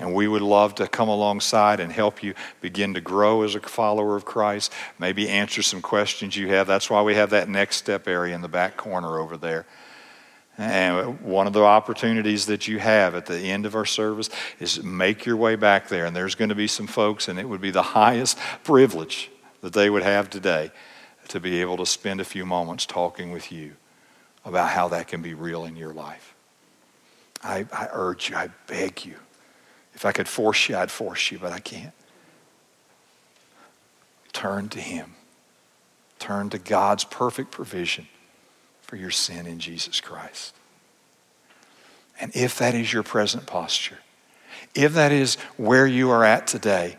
And 0.00 0.14
we 0.14 0.26
would 0.26 0.40
love 0.40 0.76
to 0.76 0.88
come 0.88 1.10
alongside 1.10 1.78
and 1.78 1.92
help 1.92 2.22
you 2.22 2.32
begin 2.62 2.94
to 2.94 3.02
grow 3.02 3.42
as 3.42 3.54
a 3.54 3.60
follower 3.60 4.16
of 4.16 4.24
Christ, 4.24 4.72
maybe 4.98 5.28
answer 5.28 5.62
some 5.62 5.82
questions 5.82 6.34
you 6.34 6.48
have. 6.48 6.66
That's 6.66 6.88
why 6.88 7.02
we 7.02 7.14
have 7.16 7.30
that 7.30 7.50
next 7.50 7.76
step 7.76 8.08
area 8.08 8.34
in 8.34 8.40
the 8.40 8.48
back 8.48 8.78
corner 8.78 9.18
over 9.18 9.36
there. 9.36 9.66
And 10.60 11.22
one 11.22 11.46
of 11.46 11.54
the 11.54 11.64
opportunities 11.64 12.44
that 12.46 12.68
you 12.68 12.78
have 12.78 13.14
at 13.14 13.24
the 13.24 13.38
end 13.38 13.64
of 13.64 13.74
our 13.74 13.86
service 13.86 14.28
is 14.58 14.82
make 14.82 15.24
your 15.24 15.36
way 15.36 15.56
back 15.56 15.88
there. 15.88 16.04
And 16.04 16.14
there's 16.14 16.34
going 16.34 16.50
to 16.50 16.54
be 16.54 16.66
some 16.66 16.86
folks, 16.86 17.28
and 17.28 17.38
it 17.38 17.48
would 17.48 17.62
be 17.62 17.70
the 17.70 17.82
highest 17.82 18.36
privilege 18.62 19.30
that 19.62 19.72
they 19.72 19.88
would 19.88 20.02
have 20.02 20.28
today 20.28 20.70
to 21.28 21.40
be 21.40 21.62
able 21.62 21.78
to 21.78 21.86
spend 21.86 22.20
a 22.20 22.24
few 22.24 22.44
moments 22.44 22.84
talking 22.84 23.32
with 23.32 23.50
you 23.50 23.72
about 24.44 24.68
how 24.68 24.88
that 24.88 25.08
can 25.08 25.22
be 25.22 25.32
real 25.32 25.64
in 25.64 25.76
your 25.76 25.94
life. 25.94 26.34
I, 27.42 27.64
I 27.72 27.88
urge 27.92 28.28
you, 28.28 28.36
I 28.36 28.50
beg 28.66 29.06
you. 29.06 29.14
If 29.94 30.04
I 30.04 30.12
could 30.12 30.28
force 30.28 30.68
you, 30.68 30.76
I'd 30.76 30.90
force 30.90 31.30
you, 31.30 31.38
but 31.38 31.52
I 31.52 31.60
can't. 31.60 31.94
Turn 34.34 34.68
to 34.68 34.78
Him. 34.78 35.14
Turn 36.18 36.50
to 36.50 36.58
God's 36.58 37.04
perfect 37.04 37.50
provision 37.50 38.08
for 38.90 38.96
your 38.96 39.12
sin 39.12 39.46
in 39.46 39.60
Jesus 39.60 40.00
Christ. 40.00 40.52
And 42.20 42.34
if 42.34 42.58
that 42.58 42.74
is 42.74 42.92
your 42.92 43.04
present 43.04 43.46
posture, 43.46 44.00
if 44.74 44.94
that 44.94 45.12
is 45.12 45.36
where 45.56 45.86
you 45.86 46.10
are 46.10 46.24
at 46.24 46.48
today, 46.48 46.98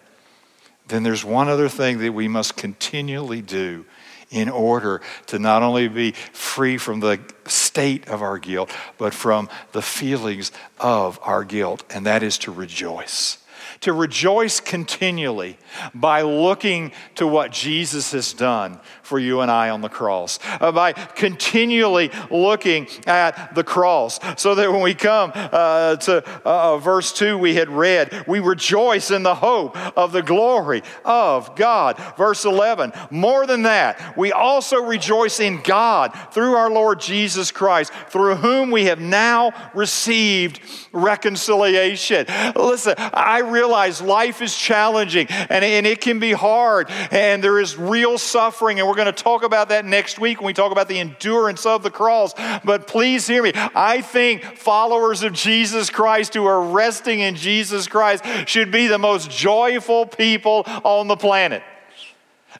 then 0.87 1.03
there's 1.03 1.25
one 1.25 1.49
other 1.49 1.67
thing 1.67 1.97
that 1.97 2.13
we 2.13 2.29
must 2.29 2.55
continually 2.55 3.41
do 3.41 3.83
in 4.29 4.47
order 4.47 5.01
to 5.27 5.37
not 5.37 5.63
only 5.63 5.89
be 5.89 6.13
free 6.31 6.77
from 6.77 7.01
the 7.01 7.19
state 7.45 8.07
of 8.07 8.21
our 8.21 8.37
guilt, 8.37 8.71
but 8.97 9.13
from 9.13 9.49
the 9.73 9.81
feelings 9.81 10.53
of 10.79 11.19
our 11.23 11.43
guilt, 11.43 11.83
and 11.89 12.05
that 12.05 12.23
is 12.23 12.37
to 12.37 12.53
rejoice 12.53 13.37
to 13.81 13.93
rejoice 13.93 14.59
continually 14.59 15.57
by 15.95 16.21
looking 16.21 16.91
to 17.15 17.25
what 17.25 17.51
Jesus 17.51 18.11
has 18.11 18.31
done 18.31 18.79
for 19.01 19.17
you 19.17 19.41
and 19.41 19.49
I 19.49 19.71
on 19.71 19.81
the 19.81 19.89
cross, 19.89 20.39
uh, 20.61 20.71
by 20.71 20.93
continually 20.93 22.11
looking 22.29 22.87
at 23.07 23.55
the 23.55 23.63
cross, 23.63 24.19
so 24.37 24.53
that 24.55 24.71
when 24.71 24.81
we 24.81 24.93
come 24.93 25.31
uh, 25.33 25.95
to 25.97 26.23
uh, 26.45 26.77
verse 26.77 27.11
2 27.11 27.37
we 27.39 27.55
had 27.55 27.69
read, 27.69 28.25
we 28.27 28.39
rejoice 28.39 29.09
in 29.09 29.23
the 29.23 29.35
hope 29.35 29.75
of 29.97 30.11
the 30.11 30.21
glory 30.21 30.83
of 31.03 31.55
God. 31.55 31.97
Verse 32.17 32.45
11, 32.45 32.93
more 33.09 33.47
than 33.47 33.63
that, 33.63 34.15
we 34.15 34.31
also 34.31 34.83
rejoice 34.83 35.39
in 35.39 35.59
God 35.63 36.09
through 36.31 36.53
our 36.53 36.69
Lord 36.69 36.99
Jesus 36.99 37.51
Christ, 37.51 37.91
through 38.09 38.35
whom 38.35 38.69
we 38.69 38.85
have 38.85 39.01
now 39.01 39.51
received 39.73 40.61
reconciliation. 40.93 42.27
Listen, 42.55 42.93
I 42.97 43.39
realize 43.39 43.70
realize 43.71 44.01
life 44.01 44.41
is 44.41 44.53
challenging 44.53 45.27
and, 45.29 45.63
and 45.63 45.87
it 45.87 46.01
can 46.01 46.19
be 46.19 46.33
hard 46.33 46.89
and 47.09 47.41
there 47.41 47.57
is 47.57 47.77
real 47.77 48.17
suffering. 48.17 48.79
And 48.79 48.87
we're 48.87 48.95
going 48.95 49.05
to 49.05 49.13
talk 49.13 49.43
about 49.43 49.69
that 49.69 49.85
next 49.85 50.19
week 50.19 50.41
when 50.41 50.47
we 50.47 50.53
talk 50.53 50.73
about 50.73 50.89
the 50.89 50.99
endurance 50.99 51.65
of 51.65 51.81
the 51.81 51.89
cross. 51.89 52.33
But 52.65 52.85
please 52.85 53.25
hear 53.27 53.41
me. 53.41 53.53
I 53.55 54.01
think 54.01 54.43
followers 54.57 55.23
of 55.23 55.31
Jesus 55.31 55.89
Christ 55.89 56.33
who 56.33 56.45
are 56.45 56.61
resting 56.61 57.21
in 57.21 57.35
Jesus 57.35 57.87
Christ 57.87 58.25
should 58.45 58.71
be 58.71 58.87
the 58.87 58.99
most 58.99 59.31
joyful 59.31 60.05
people 60.05 60.63
on 60.83 61.07
the 61.07 61.15
planet. 61.15 61.63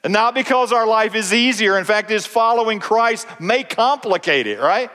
Not 0.08 0.34
because 0.34 0.72
our 0.72 0.86
life 0.86 1.14
is 1.14 1.34
easier. 1.34 1.76
In 1.78 1.84
fact, 1.84 2.10
is 2.10 2.24
following 2.24 2.80
Christ 2.80 3.26
may 3.38 3.64
complicate 3.64 4.46
it, 4.46 4.58
right? 4.58 4.90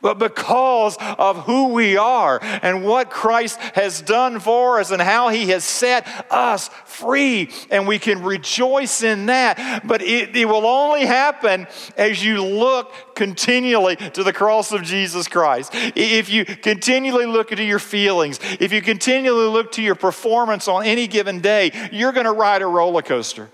But 0.00 0.18
because 0.18 0.96
of 1.18 1.44
who 1.44 1.68
we 1.68 1.96
are 1.96 2.38
and 2.42 2.84
what 2.84 3.10
Christ 3.10 3.58
has 3.74 4.00
done 4.00 4.40
for 4.40 4.80
us 4.80 4.90
and 4.90 5.00
how 5.00 5.28
he 5.28 5.48
has 5.50 5.64
set 5.64 6.06
us 6.30 6.68
free. 6.84 7.50
And 7.70 7.86
we 7.86 7.98
can 7.98 8.22
rejoice 8.22 9.02
in 9.02 9.26
that. 9.26 9.86
But 9.86 10.02
it, 10.02 10.36
it, 10.36 10.46
will 10.46 10.66
only 10.66 11.06
happen 11.06 11.66
as 11.96 12.24
you 12.24 12.42
look 12.42 13.14
continually 13.14 13.96
to 13.96 14.22
the 14.24 14.32
cross 14.32 14.72
of 14.72 14.82
Jesus 14.82 15.28
Christ. 15.28 15.72
If 15.74 16.30
you 16.30 16.44
continually 16.44 17.26
look 17.26 17.48
to 17.48 17.62
your 17.62 17.78
feelings, 17.78 18.40
if 18.60 18.72
you 18.72 18.82
continually 18.82 19.48
look 19.48 19.72
to 19.72 19.82
your 19.82 19.94
performance 19.94 20.68
on 20.68 20.84
any 20.84 21.06
given 21.06 21.40
day, 21.40 21.70
you're 21.92 22.12
going 22.12 22.26
to 22.26 22.32
ride 22.32 22.62
a 22.62 22.66
roller 22.66 23.02
coaster. 23.02 23.48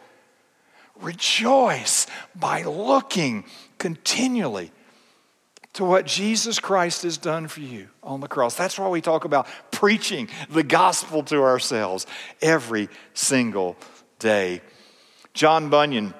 Rejoice 1.01 2.07
by 2.35 2.63
looking 2.63 3.45
continually 3.79 4.71
to 5.75 5.85
what 5.85 6.07
Jesus 6.07 6.59
Christ 6.61 7.03
has 7.03 7.19
done 7.19 7.49
for 7.49 7.61
you 7.61 7.89
on 8.03 8.21
the 8.21 8.29
cross. 8.29 8.57
That's 8.57 8.79
why 8.79 8.89
we 8.89 9.01
talk 9.01 9.25
about 9.25 9.47
preaching 9.71 10.29
the 10.49 10.63
gospel 10.63 11.23
to 11.25 11.43
ourselves 11.43 12.07
every 12.41 12.89
single 13.13 13.77
day. 14.19 14.63
John 15.35 15.71
Bunyan 15.71 16.15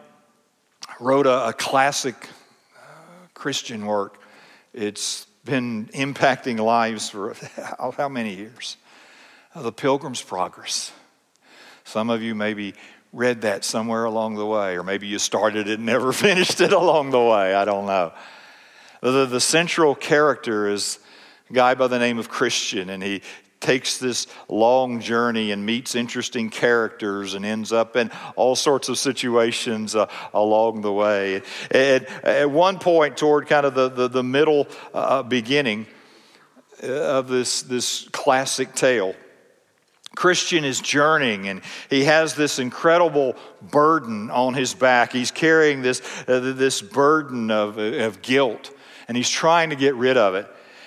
wrote 1.01 1.27
a, 1.27 1.49
a 1.49 1.53
classic 1.53 2.29
uh, 2.77 3.27
Christian 3.33 3.87
work. 3.87 4.21
It's 4.73 5.27
been 5.45 5.87
impacting 5.95 6.59
lives 6.59 7.11
for 7.11 7.35
how, 7.57 7.91
how 7.97 8.09
many 8.09 8.35
years? 8.35 8.77
Uh, 9.55 9.63
the 9.63 9.73
Pilgrim's 9.73 10.23
Progress. 10.23 10.91
Some 11.85 12.11
of 12.11 12.23
you 12.23 12.35
maybe 12.35 12.75
read 13.13 13.43
that 13.43 13.65
somewhere 13.65 14.05
along 14.05 14.35
the 14.35 14.47
way, 14.47 14.77
or 14.77 14.83
maybe 14.83 15.07
you 15.07 15.21
started 15.21 15.69
it 15.69 15.75
and 15.75 15.87
never 15.87 16.13
finished 16.13 16.61
it 16.61 16.73
along 16.73 17.11
the 17.11 17.21
way. 17.21 17.55
I 17.55 17.65
don't 17.65 17.87
know. 17.87 18.13
The, 19.05 19.27
the 19.27 19.41
central 19.41 19.95
character 19.95 20.67
is 20.67 20.99
a 21.51 21.53
guy 21.53 21.75
by 21.75 21.89
the 21.89 21.99
name 21.99 22.19
of 22.19 22.31
Christian, 22.31 22.89
and 22.89 23.03
he 23.03 23.21
takes 23.61 23.99
this 23.99 24.27
long 24.49 24.99
journey 24.99 25.51
and 25.51 25.67
meets 25.67 25.95
interesting 25.95 26.49
characters 26.49 27.35
and 27.35 27.45
ends 27.45 27.71
up 27.71 27.97
in 27.97 28.11
all 28.35 28.57
sorts 28.57 28.89
of 28.89 28.97
situations 28.97 29.95
uh, 29.95 30.07
along 30.33 30.81
the 30.81 30.91
way. 30.91 31.43
At, 31.71 32.09
at 32.25 32.51
one 32.51 32.79
point, 32.79 33.19
toward 33.19 33.47
kind 33.47 33.67
of 33.67 33.75
the, 33.75 33.91
the, 33.91 34.09
the 34.09 34.23
middle 34.23 34.69
uh, 34.95 35.23
beginning 35.23 35.87
uh, 36.83 36.87
of 36.87 37.29
this, 37.29 37.61
this 37.61 38.09
classic 38.11 38.75
tale, 38.75 39.15
Christian 40.17 40.65
is 40.65 40.81
journeying 40.81 41.49
and 41.49 41.61
he 41.91 42.05
has 42.05 42.35
this 42.37 42.59
incredible 42.59 43.37
burden 43.61 44.31
on 44.31 44.55
his 44.55 44.73
back. 44.73 45.13
He's 45.13 45.31
carrying 45.31 45.83
this, 45.83 46.01
uh, 46.27 46.41
this 46.41 46.81
burden 46.81 47.51
of, 47.51 47.77
of 47.77 48.23
guilt 48.23 48.71
and 49.09 49.17
he's 49.17 49.31
trying 49.31 49.71
to 49.71 49.77
get 49.77 49.95
rid 49.95 50.17
of 50.17 50.35
it. 50.35 50.47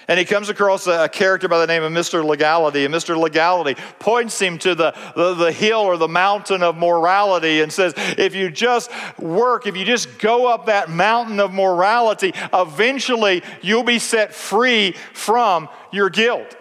And 0.10 0.18
he 0.18 0.24
comes 0.24 0.48
across 0.48 0.88
a, 0.88 1.10
character 1.10 1.50
by 1.50 1.60
the 1.60 1.68
name 1.68 1.84
of 1.84 1.92
Mr. 1.92 2.24
Legality, 2.24 2.86
and 2.86 2.94
Mr. 2.94 3.18
Legality 3.18 3.76
points 4.00 4.40
him 4.40 4.58
to 4.60 4.74
the, 4.74 4.96
the, 5.16 5.34
the, 5.34 5.52
hill 5.52 5.82
or 5.82 5.98
the 5.98 6.08
mountain 6.08 6.64
of 6.64 6.78
morality 6.78 7.62
and 7.62 7.72
says, 7.72 7.94
If 8.18 8.34
you 8.34 8.50
just 8.50 8.90
work, 9.20 9.68
if 9.68 9.76
you 9.76 9.84
just 9.84 10.18
go 10.20 10.48
up 10.48 10.68
that 10.68 10.90
mountain 10.90 11.42
of 11.42 11.54
morality, 11.54 12.32
eventually 12.54 13.44
you'll 13.62 13.84
be 13.84 14.00
set 14.00 14.34
free 14.34 14.94
from 15.14 15.68
your 15.92 16.10
guilt. 16.10 16.56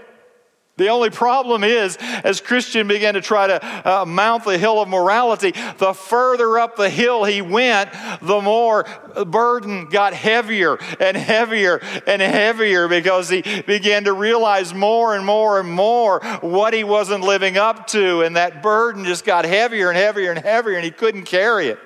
The 0.76 0.88
only 0.88 1.08
problem 1.08 1.64
is, 1.64 1.96
as 1.96 2.42
Christian 2.42 2.86
began 2.86 3.14
to 3.14 3.22
try 3.22 3.46
to 3.46 3.90
uh, 3.90 4.04
mount 4.04 4.44
the 4.44 4.58
hill 4.58 4.82
of 4.82 4.88
morality, 4.88 5.52
the 5.78 5.94
further 5.94 6.58
up 6.58 6.76
the 6.76 6.90
hill 6.90 7.24
he 7.24 7.40
went, 7.40 7.90
the 8.20 8.42
more 8.42 8.84
burden 9.26 9.86
got 9.86 10.12
heavier 10.12 10.76
and 11.00 11.16
heavier 11.16 11.78
and 12.06 12.20
heavier 12.20 12.88
because 12.88 13.30
he 13.30 13.42
began 13.62 14.04
to 14.04 14.12
realize 14.12 14.74
more 14.74 15.16
and 15.16 15.24
more 15.24 15.58
and 15.58 15.70
more 15.70 16.20
what 16.42 16.74
he 16.74 16.84
wasn't 16.84 17.24
living 17.24 17.56
up 17.56 17.86
to. 17.88 18.20
And 18.20 18.36
that 18.36 18.62
burden 18.62 19.06
just 19.06 19.24
got 19.24 19.46
heavier 19.46 19.88
and 19.88 19.96
heavier 19.96 20.30
and 20.30 20.38
heavier, 20.38 20.74
and 20.74 20.84
he 20.84 20.90
couldn't 20.90 21.24
carry 21.24 21.68
it. 21.68 21.78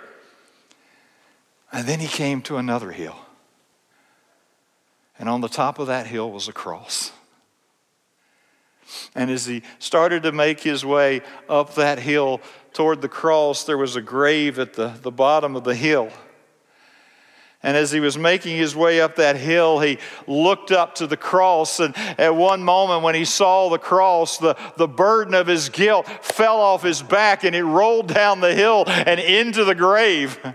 And 1.72 1.86
then 1.86 2.00
he 2.00 2.08
came 2.08 2.42
to 2.42 2.56
another 2.56 2.90
hill. 2.90 3.16
And 5.16 5.28
on 5.28 5.42
the 5.42 5.48
top 5.48 5.78
of 5.78 5.86
that 5.86 6.08
hill 6.08 6.32
was 6.32 6.48
a 6.48 6.52
cross. 6.52 7.12
And 9.14 9.30
as 9.30 9.46
he 9.46 9.62
started 9.78 10.22
to 10.24 10.32
make 10.32 10.60
his 10.60 10.84
way 10.84 11.22
up 11.48 11.74
that 11.74 11.98
hill 11.98 12.40
toward 12.72 13.02
the 13.02 13.08
cross, 13.08 13.64
there 13.64 13.78
was 13.78 13.96
a 13.96 14.02
grave 14.02 14.58
at 14.58 14.74
the, 14.74 14.88
the 15.02 15.10
bottom 15.10 15.56
of 15.56 15.64
the 15.64 15.74
hill. 15.74 16.10
And 17.62 17.76
as 17.76 17.90
he 17.90 18.00
was 18.00 18.16
making 18.16 18.56
his 18.56 18.74
way 18.74 19.02
up 19.02 19.16
that 19.16 19.36
hill, 19.36 19.80
he 19.80 19.98
looked 20.26 20.72
up 20.72 20.94
to 20.96 21.06
the 21.06 21.16
cross. 21.16 21.78
And 21.78 21.94
at 22.18 22.34
one 22.34 22.62
moment, 22.62 23.02
when 23.02 23.14
he 23.14 23.26
saw 23.26 23.68
the 23.68 23.78
cross, 23.78 24.38
the, 24.38 24.56
the 24.78 24.88
burden 24.88 25.34
of 25.34 25.46
his 25.46 25.68
guilt 25.68 26.08
fell 26.24 26.58
off 26.58 26.82
his 26.82 27.02
back 27.02 27.44
and 27.44 27.54
it 27.54 27.64
rolled 27.64 28.08
down 28.08 28.40
the 28.40 28.54
hill 28.54 28.84
and 28.86 29.20
into 29.20 29.64
the 29.64 29.74
grave. 29.74 30.38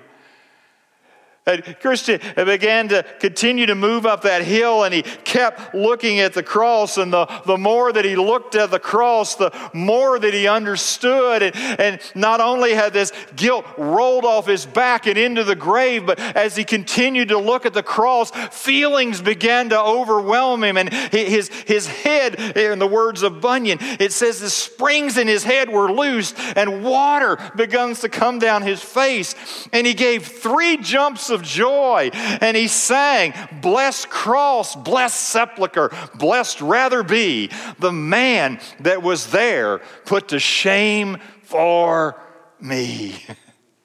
And 1.47 1.77
Christian 1.79 2.19
began 2.35 2.87
to 2.87 3.03
continue 3.19 3.67
to 3.67 3.75
move 3.75 4.07
up 4.07 4.23
that 4.23 4.41
hill 4.41 4.83
and 4.83 4.91
he 4.91 5.03
kept 5.03 5.75
looking 5.75 6.19
at 6.19 6.33
the 6.33 6.41
cross. 6.41 6.97
And 6.97 7.13
the, 7.13 7.27
the 7.45 7.57
more 7.57 7.93
that 7.93 8.03
he 8.03 8.15
looked 8.15 8.55
at 8.55 8.71
the 8.71 8.79
cross, 8.79 9.35
the 9.35 9.53
more 9.71 10.17
that 10.17 10.33
he 10.33 10.47
understood. 10.47 11.43
And, 11.43 11.55
and 11.79 12.01
not 12.15 12.41
only 12.41 12.73
had 12.73 12.93
this 12.93 13.11
guilt 13.35 13.65
rolled 13.77 14.25
off 14.25 14.47
his 14.47 14.65
back 14.65 15.05
and 15.05 15.19
into 15.19 15.43
the 15.43 15.55
grave, 15.55 16.07
but 16.07 16.19
as 16.19 16.55
he 16.55 16.63
continued 16.63 17.27
to 17.27 17.37
look 17.37 17.67
at 17.67 17.75
the 17.75 17.83
cross, 17.83 18.31
feelings 18.31 19.21
began 19.21 19.69
to 19.69 19.79
overwhelm 19.79 20.63
him. 20.63 20.77
And 20.77 20.91
his, 20.91 21.49
his 21.49 21.85
head, 21.85 22.57
in 22.57 22.79
the 22.79 22.87
words 22.87 23.21
of 23.21 23.39
Bunyan, 23.39 23.77
it 23.81 24.13
says 24.13 24.39
the 24.39 24.49
springs 24.49 25.15
in 25.15 25.27
his 25.27 25.43
head 25.43 25.69
were 25.69 25.91
loosed 25.91 26.35
and 26.55 26.83
water 26.83 27.37
begins 27.55 27.99
to 27.99 28.09
come 28.09 28.39
down 28.39 28.63
his 28.63 28.81
face. 28.81 29.35
And 29.71 29.85
he 29.85 29.93
gave 29.93 30.25
three 30.25 30.77
jumps 30.77 31.29
of 31.35 31.43
joy. 31.43 32.09
And 32.13 32.57
he 32.57 32.67
sang, 32.67 33.33
Blessed 33.61 34.09
cross, 34.09 34.75
blessed 34.75 35.19
sepulchre, 35.19 35.91
blessed 36.15 36.61
rather 36.61 37.03
be 37.03 37.51
the 37.77 37.91
man 37.91 38.59
that 38.79 39.03
was 39.03 39.29
there 39.29 39.79
put 40.05 40.29
to 40.29 40.39
shame 40.39 41.19
for 41.43 42.19
me. 42.59 43.23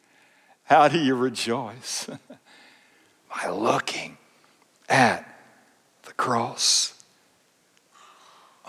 How 0.64 0.88
do 0.88 0.98
you 0.98 1.14
rejoice? 1.14 2.08
By 3.28 3.50
looking 3.50 4.16
at 4.88 5.26
the 6.04 6.12
cross. 6.12 6.94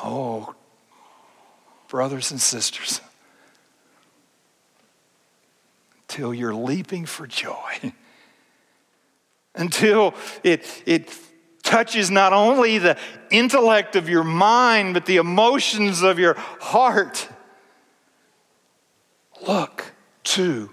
Oh, 0.04 0.56
brothers 1.88 2.32
and 2.32 2.42
sisters, 2.42 3.02
till 6.08 6.34
you're 6.34 6.56
leaping 6.56 7.06
for 7.06 7.28
joy 7.28 7.94
until 9.56 10.14
it, 10.44 10.84
it 10.86 11.14
touches 11.64 12.10
not 12.10 12.34
only 12.34 12.78
the 12.78 12.98
intellect 13.30 13.96
of 13.96 14.10
your 14.10 14.24
mind, 14.24 14.94
but 14.94 15.06
the 15.06 15.18
emotions 15.18 16.02
of 16.02 16.20
your 16.20 16.36
heart. 16.60 17.28
Look 19.48 19.94
to 20.24 20.72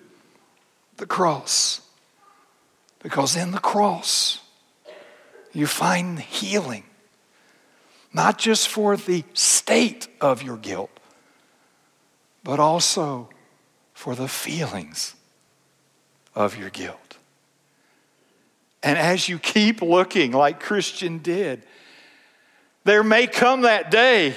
the 0.97 1.07
cross. 1.07 1.81
Because 3.01 3.37
in 3.37 3.53
the 3.53 3.59
cross, 3.59 4.41
you 5.53 5.67
find 5.67 6.19
healing, 6.19 6.85
not 8.13 8.39
just 8.39 8.69
for 8.69 8.97
the 8.97 9.25
state 9.35 10.09
of 10.21 10.43
your 10.43 10.57
guilt, 10.57 10.91
but 12.45 12.61
also 12.61 13.29
for 13.95 14.15
the 14.15 14.29
feelings 14.29 15.15
of 16.35 16.57
your 16.57 16.71
guilt. 16.71 17.08
And 18.89 18.97
as 18.97 19.29
you 19.29 19.39
keep 19.39 19.83
looking 19.83 20.33
like 20.33 20.61
Christian 20.61 21.19
did, 21.19 21.63
there 22.85 23.05
may 23.05 23.27
come 23.27 23.61
that 23.61 23.91
day 23.91 24.33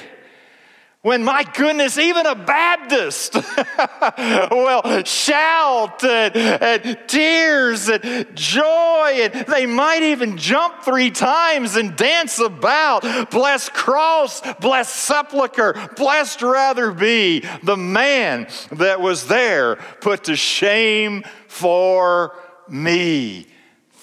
when, 1.04 1.24
my 1.24 1.45
goodness, 1.54 1.97
even 1.97 2.26
a 2.26 2.36
Baptist 2.36 3.36
will 4.52 5.06
shout 5.06 6.04
and, 6.04 6.36
and, 6.36 6.99
tears 7.08 7.88
and 7.88 8.36
joy, 8.36 9.22
and 9.22 9.45
they 9.47 9.66
might 9.66 10.04
even 10.04 10.36
jump 10.36 10.84
three 10.84 11.12
times 11.12 11.78
and 11.78 11.95
dance 11.95 12.38
about. 12.38 13.32
Blessed 13.32 13.72
cross, 13.72 14.41
blessed 14.60 14.93
sepulchre, 14.93 15.91
blessed 15.95 16.41
rather 16.41 16.91
be 16.91 17.45
the 17.64 17.78
man 17.78 18.49
that 18.74 18.99
was 18.99 19.28
there 19.28 19.78
put 20.02 20.26
to 20.26 20.36
shame 20.36 21.24
for 21.47 22.36
me. 22.68 23.47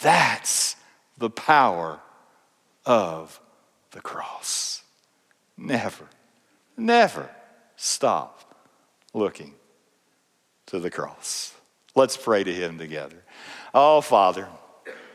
That's 0.00 0.76
the 1.16 1.30
power 1.30 2.00
of 2.86 3.40
the 3.90 4.00
cross. 4.00 4.82
Never, 5.56 6.06
never 6.76 7.30
stop 7.76 8.54
looking 9.12 9.54
to 10.66 10.78
the 10.78 10.90
cross. 10.90 11.54
Let's 11.94 12.16
pray 12.16 12.44
to 12.44 12.52
Him 12.52 12.78
together. 12.78 13.16
Oh, 13.74 14.00
Father, 14.00 14.48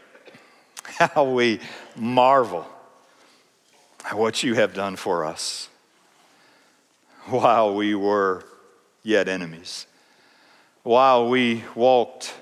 how 0.83 1.31
we 1.31 1.59
marvel 1.95 2.67
at 4.05 4.17
what 4.17 4.43
you 4.43 4.55
have 4.55 4.73
done 4.73 4.95
for 4.95 5.23
us 5.23 5.69
while 7.27 7.73
we 7.73 7.95
were 7.95 8.43
yet 9.01 9.29
enemies, 9.29 9.87
while 10.83 11.29
we 11.29 11.63
walked 11.73 12.33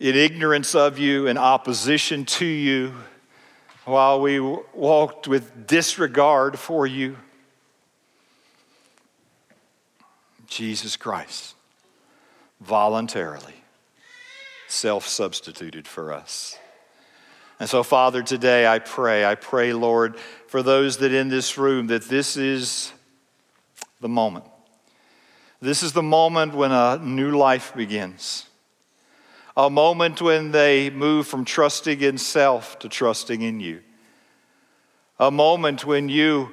in 0.00 0.16
ignorance 0.16 0.74
of 0.74 0.98
you, 0.98 1.26
in 1.26 1.36
opposition 1.36 2.24
to 2.24 2.46
you, 2.46 2.94
while 3.84 4.20
we 4.20 4.40
walked 4.40 5.28
with 5.28 5.66
disregard 5.66 6.58
for 6.58 6.86
you. 6.86 7.16
Jesus 10.46 10.96
Christ 10.96 11.54
voluntarily 12.60 13.54
self 14.68 15.06
substituted 15.06 15.86
for 15.86 16.12
us. 16.12 16.58
And 17.58 17.68
so, 17.68 17.82
Father, 17.82 18.22
today 18.22 18.66
I 18.66 18.78
pray, 18.78 19.24
I 19.24 19.34
pray, 19.34 19.74
Lord, 19.74 20.16
for 20.46 20.62
those 20.62 20.96
that 20.98 21.12
in 21.12 21.28
this 21.28 21.58
room, 21.58 21.88
that 21.88 22.04
this 22.04 22.38
is 22.38 22.92
the 24.00 24.08
moment. 24.08 24.46
This 25.60 25.82
is 25.82 25.92
the 25.92 26.02
moment 26.02 26.54
when 26.54 26.72
a 26.72 26.98
new 26.98 27.36
life 27.36 27.74
begins. 27.74 28.46
A 29.60 29.68
moment 29.68 30.22
when 30.22 30.52
they 30.52 30.88
move 30.88 31.26
from 31.26 31.44
trusting 31.44 32.00
in 32.00 32.16
self 32.16 32.78
to 32.78 32.88
trusting 32.88 33.42
in 33.42 33.60
you. 33.60 33.82
A 35.18 35.30
moment 35.30 35.84
when 35.84 36.08
you 36.08 36.52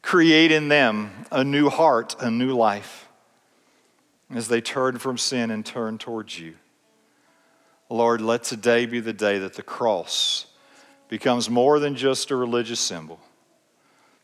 create 0.00 0.50
in 0.50 0.68
them 0.68 1.26
a 1.30 1.44
new 1.44 1.68
heart, 1.68 2.16
a 2.20 2.30
new 2.30 2.54
life, 2.56 3.10
as 4.30 4.48
they 4.48 4.62
turn 4.62 4.96
from 4.96 5.18
sin 5.18 5.50
and 5.50 5.66
turn 5.66 5.98
towards 5.98 6.40
you. 6.40 6.54
Lord, 7.90 8.22
let 8.22 8.42
today 8.42 8.86
be 8.86 9.00
the 9.00 9.12
day 9.12 9.38
that 9.40 9.52
the 9.52 9.62
cross 9.62 10.46
becomes 11.08 11.50
more 11.50 11.78
than 11.78 11.94
just 11.94 12.30
a 12.30 12.36
religious 12.36 12.80
symbol, 12.80 13.20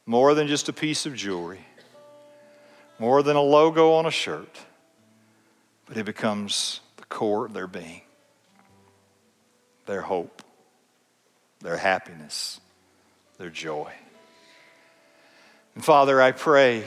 more 0.06 0.32
than 0.32 0.48
just 0.48 0.70
a 0.70 0.72
piece 0.72 1.04
of 1.04 1.14
jewelry, 1.14 1.66
more 2.98 3.22
than 3.22 3.36
a 3.36 3.42
logo 3.42 3.92
on 3.92 4.06
a 4.06 4.10
shirt, 4.10 4.56
but 5.84 5.98
it 5.98 6.06
becomes 6.06 6.80
core 7.10 7.44
of 7.44 7.52
their 7.52 7.66
being, 7.66 8.00
their 9.84 10.00
hope, 10.00 10.42
their 11.60 11.76
happiness, 11.76 12.58
their 13.36 13.50
joy. 13.50 13.92
And 15.74 15.84
Father, 15.84 16.22
I 16.22 16.32
pray 16.32 16.84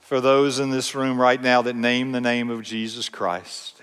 for 0.00 0.20
those 0.20 0.58
in 0.58 0.70
this 0.70 0.94
room 0.94 1.18
right 1.18 1.40
now 1.40 1.62
that 1.62 1.74
name 1.74 2.12
the 2.12 2.20
name 2.20 2.50
of 2.50 2.62
Jesus 2.62 3.08
Christ. 3.08 3.80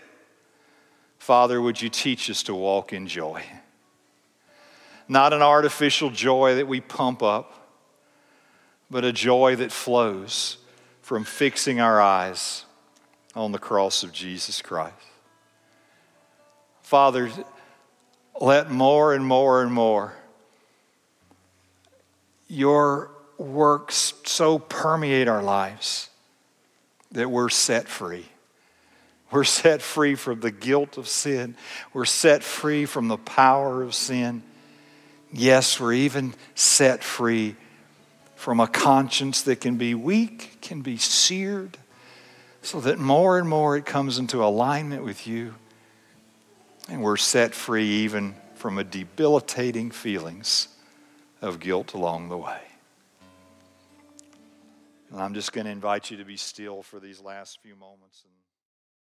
Father, 1.18 1.60
would 1.62 1.82
you 1.82 1.90
teach 1.90 2.30
us 2.30 2.44
to 2.44 2.54
walk 2.54 2.94
in 2.94 3.08
joy? 3.08 3.44
Not 5.08 5.34
an 5.34 5.42
artificial 5.42 6.10
joy 6.10 6.56
that 6.56 6.68
we 6.68 6.80
pump 6.80 7.22
up, 7.22 7.54
but 8.90 9.04
a 9.04 9.12
joy 9.12 9.56
that 9.56 9.72
flows 9.72 10.58
from 11.02 11.24
fixing 11.24 11.80
our 11.80 12.00
eyes 12.00 12.66
on 13.36 13.52
the 13.52 13.60
cross 13.60 14.04
of 14.04 14.12
Jesus 14.12 14.62
Christ. 14.62 14.96
Father, 16.92 17.32
let 18.42 18.70
more 18.70 19.14
and 19.14 19.26
more 19.26 19.64
and 19.64 19.72
more 19.72 20.14
your 22.50 23.12
works 23.38 24.14
so 24.26 24.60
permeate 24.60 25.30
our 25.30 25.42
lives 25.42 26.10
that 27.14 27.32
we're 27.32 27.48
set 27.48 27.88
free. 27.88 28.26
We're 29.32 29.46
set 29.46 29.82
free 29.82 30.16
from 30.16 30.42
the 30.42 30.52
guilt 30.52 30.98
of 30.98 31.08
sin. 31.08 31.56
We're 31.94 32.04
set 32.04 32.44
free 32.44 32.86
from 32.86 33.08
the 33.08 33.16
power 33.16 33.82
of 33.84 33.96
sin. 33.96 34.44
Yes, 35.32 35.80
we're 35.80 35.94
even 35.94 36.34
set 36.56 37.06
free 37.06 37.56
from 38.36 38.60
a 38.60 38.68
conscience 38.68 39.44
that 39.44 39.62
can 39.62 39.78
be 39.78 39.96
weak, 39.96 40.58
can 40.60 40.82
be 40.82 40.98
seared, 40.98 41.78
so 42.62 42.82
that 42.82 43.00
more 43.00 43.40
and 43.40 43.48
more 43.48 43.78
it 43.78 43.86
comes 43.86 44.18
into 44.18 44.44
alignment 44.44 45.06
with 45.06 45.26
you. 45.26 45.56
And 46.92 47.02
we're 47.02 47.16
set 47.16 47.56
free 47.56 47.88
even 47.88 48.36
from 48.56 48.78
a 48.78 48.84
debilitating 48.84 49.92
feelings 49.92 50.68
of 51.42 51.62
guilt 51.62 51.94
along 51.94 52.28
the 52.28 52.38
way. 52.38 52.60
And 55.10 55.22
I'm 55.22 55.34
just 55.34 55.54
going 55.54 55.64
to 55.64 55.72
invite 55.72 56.12
you 56.12 56.18
to 56.18 56.26
be 56.26 56.36
still 56.36 56.84
for 56.84 57.00
these 57.00 57.22
last 57.22 57.62
few 57.62 57.78
moments. 57.78 58.26